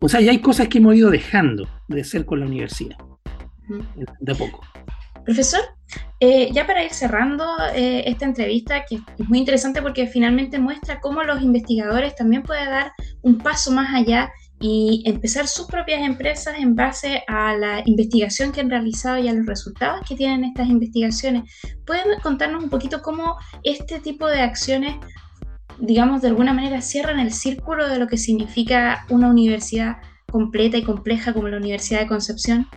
[0.00, 2.98] O sea, ya hay cosas que hemos ido dejando de hacer con la universidad,
[4.20, 4.60] de a poco.
[5.24, 5.60] Profesor,
[6.20, 7.44] eh, ya para ir cerrando
[7.74, 12.70] eh, esta entrevista, que es muy interesante porque finalmente muestra cómo los investigadores también pueden
[12.70, 12.92] dar
[13.22, 18.60] un paso más allá y empezar sus propias empresas en base a la investigación que
[18.60, 21.52] han realizado y a los resultados que tienen estas investigaciones.
[21.84, 24.94] ¿Pueden contarnos un poquito cómo este tipo de acciones,
[25.80, 29.96] digamos, de alguna manera cierran el círculo de lo que significa una universidad
[30.30, 32.68] completa y compleja como la Universidad de Concepción?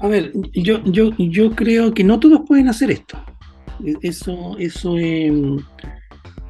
[0.00, 3.22] A ver, yo, yo, yo creo que no todos pueden hacer esto.
[4.02, 5.58] Eso, eso em,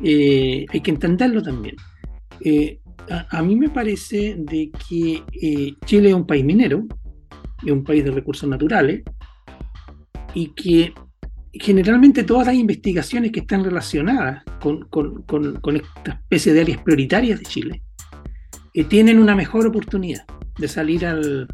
[0.03, 1.77] eh, hay que entenderlo también.
[2.41, 2.81] Eh,
[3.31, 6.85] a, mí me parece de que eh, Chile es un país minero,
[7.65, 9.03] es un país de recursos naturales,
[10.35, 10.93] y que
[11.53, 16.83] generalmente todas las investigaciones que están relacionadas con, con, con, con esta especie de áreas
[16.83, 17.83] prioritarias de Chile
[18.89, 20.25] tienen una mejor oportunidad
[20.59, 21.47] de salir al,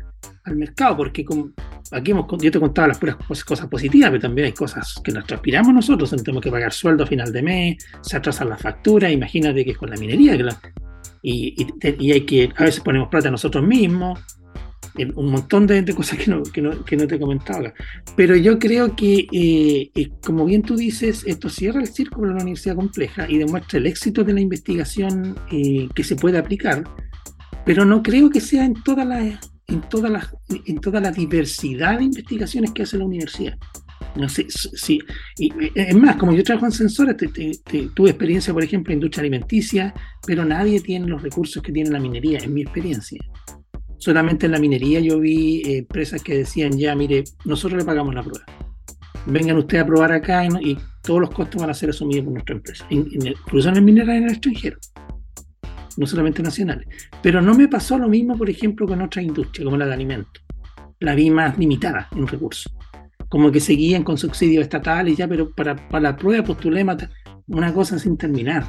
[0.44, 1.52] al mercado, porque como,
[1.90, 5.26] aquí hemos, yo te contaba las puras cosas positivas, pero también hay cosas que nos
[5.26, 9.64] transpiramos nosotros, tenemos que pagar sueldo a final de mes, se atrasan las facturas, imagínate
[9.64, 10.36] que es con la minería,
[11.22, 11.54] y,
[12.12, 14.18] hay que, a veces ponemos plata nosotros mismos,
[15.14, 17.72] un montón de, cosas que no, que, no, que no, te comentaba.
[18.16, 22.34] Pero yo creo que, eh, eh, como bien tú dices, esto cierra el círculo de
[22.34, 26.84] una universidad compleja y demuestra el éxito de la investigación eh, que se puede aplicar,
[27.64, 30.28] pero no creo que sea en todas las en toda la,
[30.66, 33.56] en toda la diversidad de investigaciones que hace la universidad.
[34.16, 34.98] No sé, sí.
[35.38, 37.16] Y, es más, como yo trabajo en sensores,
[37.94, 39.94] tuve experiencia, por ejemplo, en industria alimenticia,
[40.26, 43.20] pero nadie tiene los recursos que tiene la minería, en mi experiencia.
[43.98, 48.14] Solamente en la minería yo vi eh, empresas que decían ya, mire, nosotros le pagamos
[48.14, 48.44] la prueba.
[49.26, 52.56] Vengan ustedes a probar acá y, todos los costos van a ser asumidos por nuestra
[52.56, 54.76] empresa, incluso en el mineral en el extranjero,
[55.96, 56.86] no solamente nacionales.
[57.22, 60.42] Pero no me pasó lo mismo, por ejemplo, con otras industrias, como la de alimentos.
[61.00, 62.72] La vi más limitada en recursos.
[63.28, 66.84] Como que seguían con subsidios estatales ya, pero para, para la prueba postulé
[67.46, 68.64] una cosa sin terminar.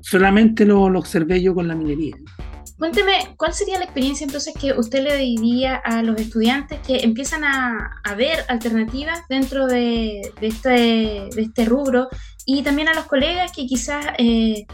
[0.00, 2.16] solamente lo, lo observé yo con la minería.
[2.78, 7.42] Cuénteme, ¿cuál sería la experiencia entonces que usted le diría a los estudiantes que empiezan
[7.44, 12.08] a, ver alternativas dentro de, este, de, este, rubro
[12.44, 14.66] y también a los colegas que quizás, eh,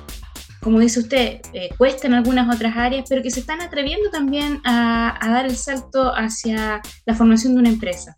[0.63, 5.19] como dice usted, eh, cuestan algunas otras áreas, pero que se están atreviendo también a
[5.21, 8.15] dar el salto hacia la formación de una empresa?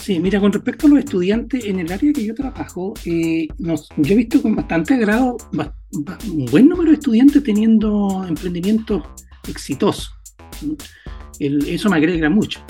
[0.00, 4.14] Sí, mira, con respecto a los estudiantes, en el área que yo trabajo, eh, yo
[4.14, 9.02] he visto con bastante agrado un buen número de estudiantes teniendo emprendimientos
[9.46, 10.10] exitosos.
[11.38, 12.60] eso me agrega mucho.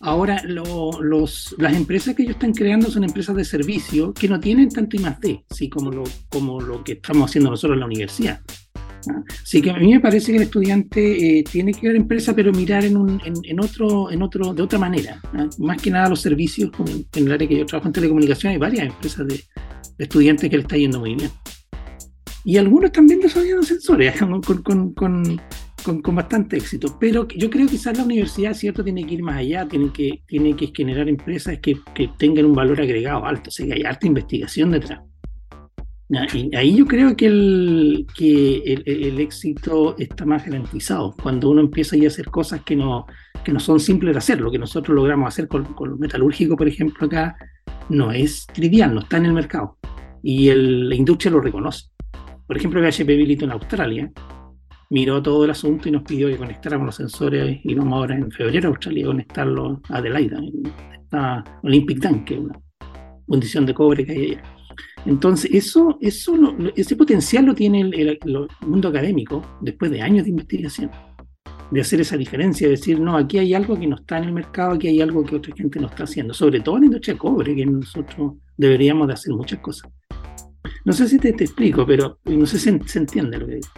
[0.00, 4.68] Ahora, los, las empresas que ellos están creando son empresas de servicio que no tienen
[4.68, 5.68] tanto I más D, ¿sí?
[5.68, 8.40] como, lo, como lo que estamos haciendo nosotros en la universidad.
[9.42, 12.52] Así que a mí me parece que el estudiante eh, tiene que ver empresa, pero
[12.52, 15.20] mirar en, un, en, otro, en otro, de otra manera.
[15.58, 16.70] Más que nada los servicios,
[17.14, 19.42] en el área que yo trabajo en telecomunicaciones, hay varias empresas de,
[19.98, 21.30] estudiantes que le está yendo muy bien.
[22.44, 25.40] Y algunos también desarrollando sensores con, con, con,
[26.02, 26.96] con, bastante éxito.
[26.98, 30.22] Pero yo creo que quizás la universidad, cierto, tiene que ir más allá, tiene que,
[30.26, 33.82] tiene que generar empresas que, que tengan un valor agregado alto, o sea, que hay
[33.82, 35.00] alta investigación detrás.
[36.32, 41.96] Y ahí yo creo que, el, que el, éxito está más garantizado, cuando uno empieza
[41.96, 43.06] a hacer cosas que no,
[43.44, 44.40] que no son simples de hacer.
[44.40, 47.36] Lo que nosotros logramos hacer con, con lo metalúrgico, por ejemplo, acá,
[47.90, 49.76] no es trivial, no está en el mercado.
[50.22, 51.88] Y la industria lo reconoce.
[52.46, 54.10] Por ejemplo, BHP Bilito en Australia
[54.90, 58.30] miró todo el asunto y nos pidió que conectáramos los sensores y vamos ahora en
[58.30, 60.40] febrero a Australia a conectarlo a Adelaida,
[60.92, 62.58] esta Olympic Dam, que es una
[63.26, 64.42] fundición de cobre que hay allá.
[65.06, 66.34] Entonces, eso, eso
[66.76, 68.18] ese potencial lo tiene el,
[68.66, 70.90] mundo académico después de años de investigación,
[71.70, 74.32] de hacer esa diferencia, de decir, no, aquí hay algo que no está en el
[74.32, 77.14] mercado, aquí hay algo que otra gente no está haciendo, sobre todo en la industria
[77.14, 79.90] de cobre, que nosotros deberíamos de hacer muchas cosas.
[80.84, 83.68] No sé si te, explico, pero no sé si se, entiende lo que digo.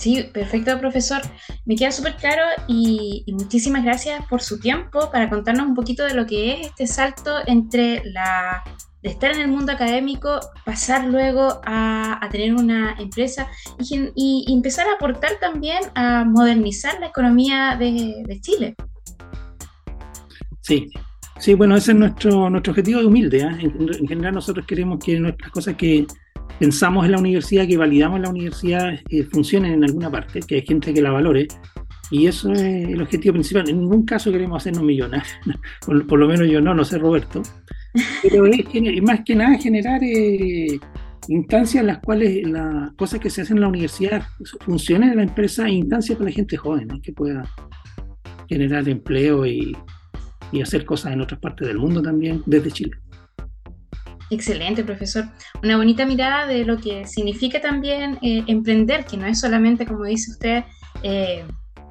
[0.00, 1.20] Sí, perfecto, profesor.
[1.66, 6.14] Me queda súper claro y, muchísimas gracias por su tiempo para contarnos un poquito de
[6.14, 8.64] lo que es este salto entre la
[9.02, 13.46] de estar en el mundo académico, pasar luego a, tener una empresa
[13.78, 18.76] y, empezar a aportar también a modernizar la economía de, Chile.
[20.62, 20.90] Sí,
[21.38, 23.40] sí, bueno, ese es nuestro, nuestro objetivo de humilde.
[23.42, 23.70] ¿eh?
[24.00, 26.06] en, general nosotros queremos que nuestras cosas que,
[26.60, 30.62] pensamos en la universidad, que validamos la universidad, eh, funcionen en alguna parte, que hay
[30.62, 31.48] gente que la valore.
[32.10, 33.68] Y eso es el objetivo principal.
[33.68, 35.32] En ningún caso queremos hacernos millonarios.
[35.86, 37.42] Por, lo menos yo no, no sé Roberto.
[38.22, 40.78] Pero es, más que nada generar eh,
[41.28, 44.22] instancias en las cuales las cosas que se hacen en la universidad
[44.60, 47.48] funcionen en la empresa e instancias para la gente joven, que pueda
[48.48, 49.74] generar empleo y,
[50.52, 52.92] y hacer cosas en otras partes del mundo también desde Chile.
[54.30, 55.24] Excelente, profesor.
[55.62, 60.04] Una bonita mirada de lo que significa también eh, emprender, que no es solamente, como
[60.04, 60.64] dice usted,
[61.02, 61.44] eh,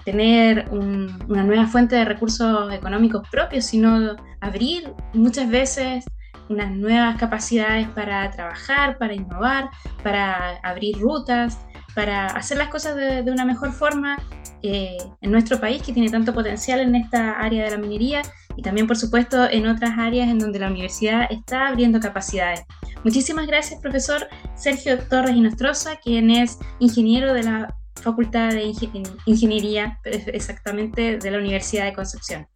[0.05, 6.05] tener una nueva fuente de recursos económicos propios, sino abrir muchas veces
[6.47, 9.69] unas nuevas capacidades para trabajar, para innovar,
[10.01, 11.59] para abrir rutas,
[11.95, 14.17] para hacer las cosas de, una mejor forma
[14.61, 18.21] eh, en nuestro país que tiene tanto potencial en esta área de la minería
[18.55, 22.63] y también, por supuesto, en otras áreas en donde la universidad está abriendo capacidades.
[23.03, 28.73] Muchísimas gracias, profesor Sergio Torres Inostroza, quien es ingeniero de la Facultad de
[29.25, 32.47] Ingeniería, exactamente de la Universidad de Concepción.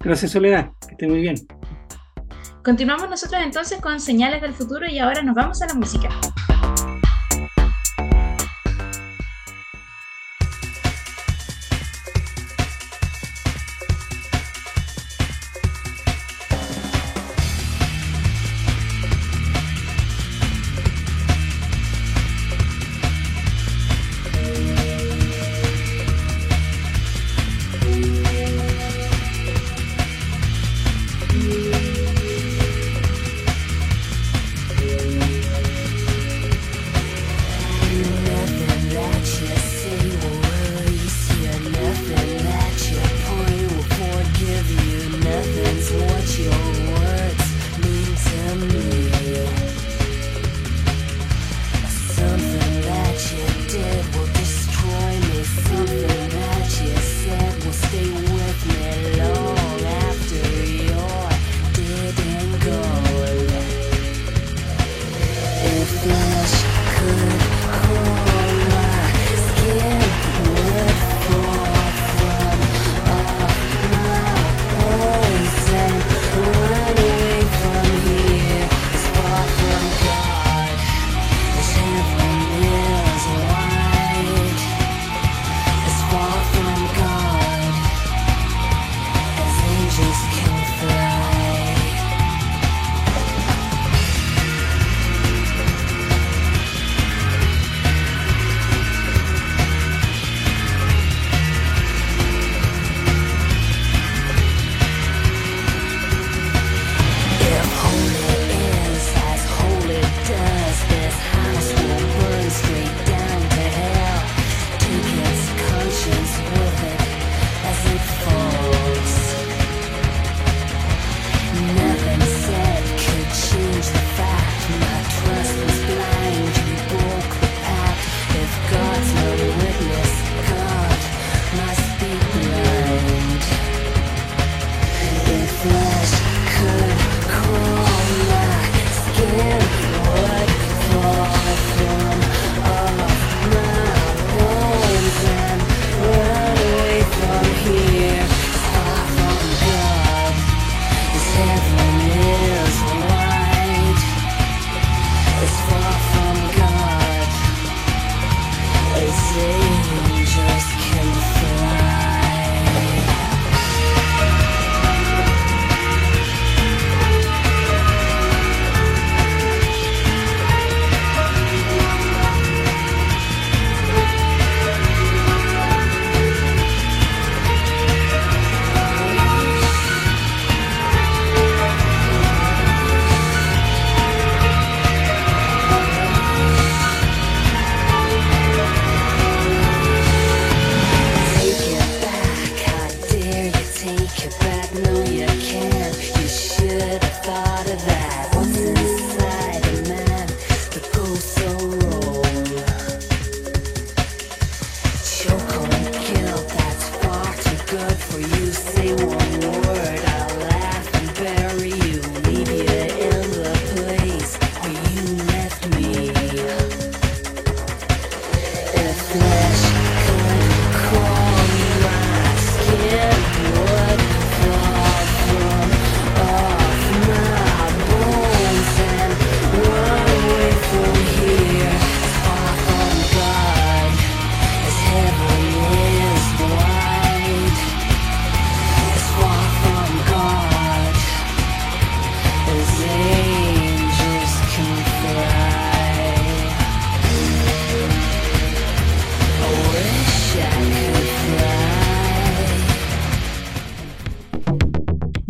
[0.00, 1.36] Gracias, Soledad, que esté muy bien.
[2.62, 6.08] Continuamos nosotros entonces con señales del futuro y ahora nos vamos a la música.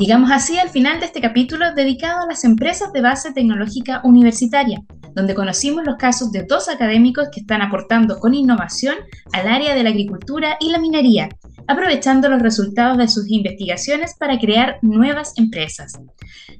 [0.06, 4.80] Llegamos así al final de este capítulo dedicado a las empresas de base tecnológica universitaria,
[5.16, 8.94] donde conocimos los casos de dos académicos que están aportando con innovación
[9.32, 11.28] al área de la agricultura y la minería,
[11.66, 15.94] aprovechando los resultados de sus investigaciones para crear nuevas empresas.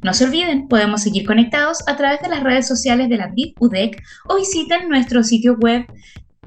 [0.03, 3.55] No se olviden, podemos seguir conectados a través de las redes sociales de la BRID
[3.61, 5.87] UDEC o visiten nuestro sitio web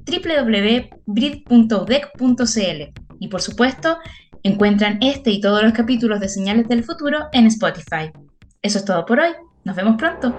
[0.05, 2.99] www.brid.udec.cl.
[3.21, 3.97] Y por supuesto,
[4.43, 8.11] Encuentran este y todos los capítulos de Señales del Futuro en Spotify.
[8.61, 9.31] Eso es todo por hoy.
[9.65, 10.33] Nos vemos pronto.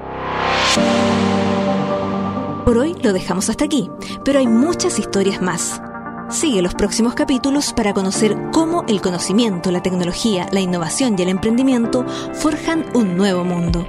[2.65, 3.91] Por hoy lo dejamos hasta aquí,
[4.25, 5.83] pero hay muchas historias más.
[6.31, 11.29] Sigue los próximos capítulos para conocer cómo el conocimiento, la tecnología, la innovación y el
[11.29, 13.87] emprendimiento forjan un nuevo mundo.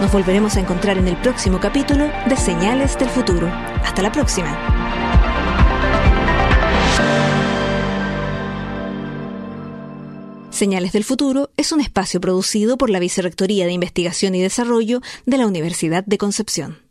[0.00, 3.48] Nos volveremos a encontrar en el próximo capítulo de Señales del Futuro.
[3.82, 4.75] Hasta la próxima.
[10.56, 15.36] Señales del Futuro es un espacio producido por la Vicerrectoría de Investigación y Desarrollo de
[15.36, 16.85] la Universidad de Concepción.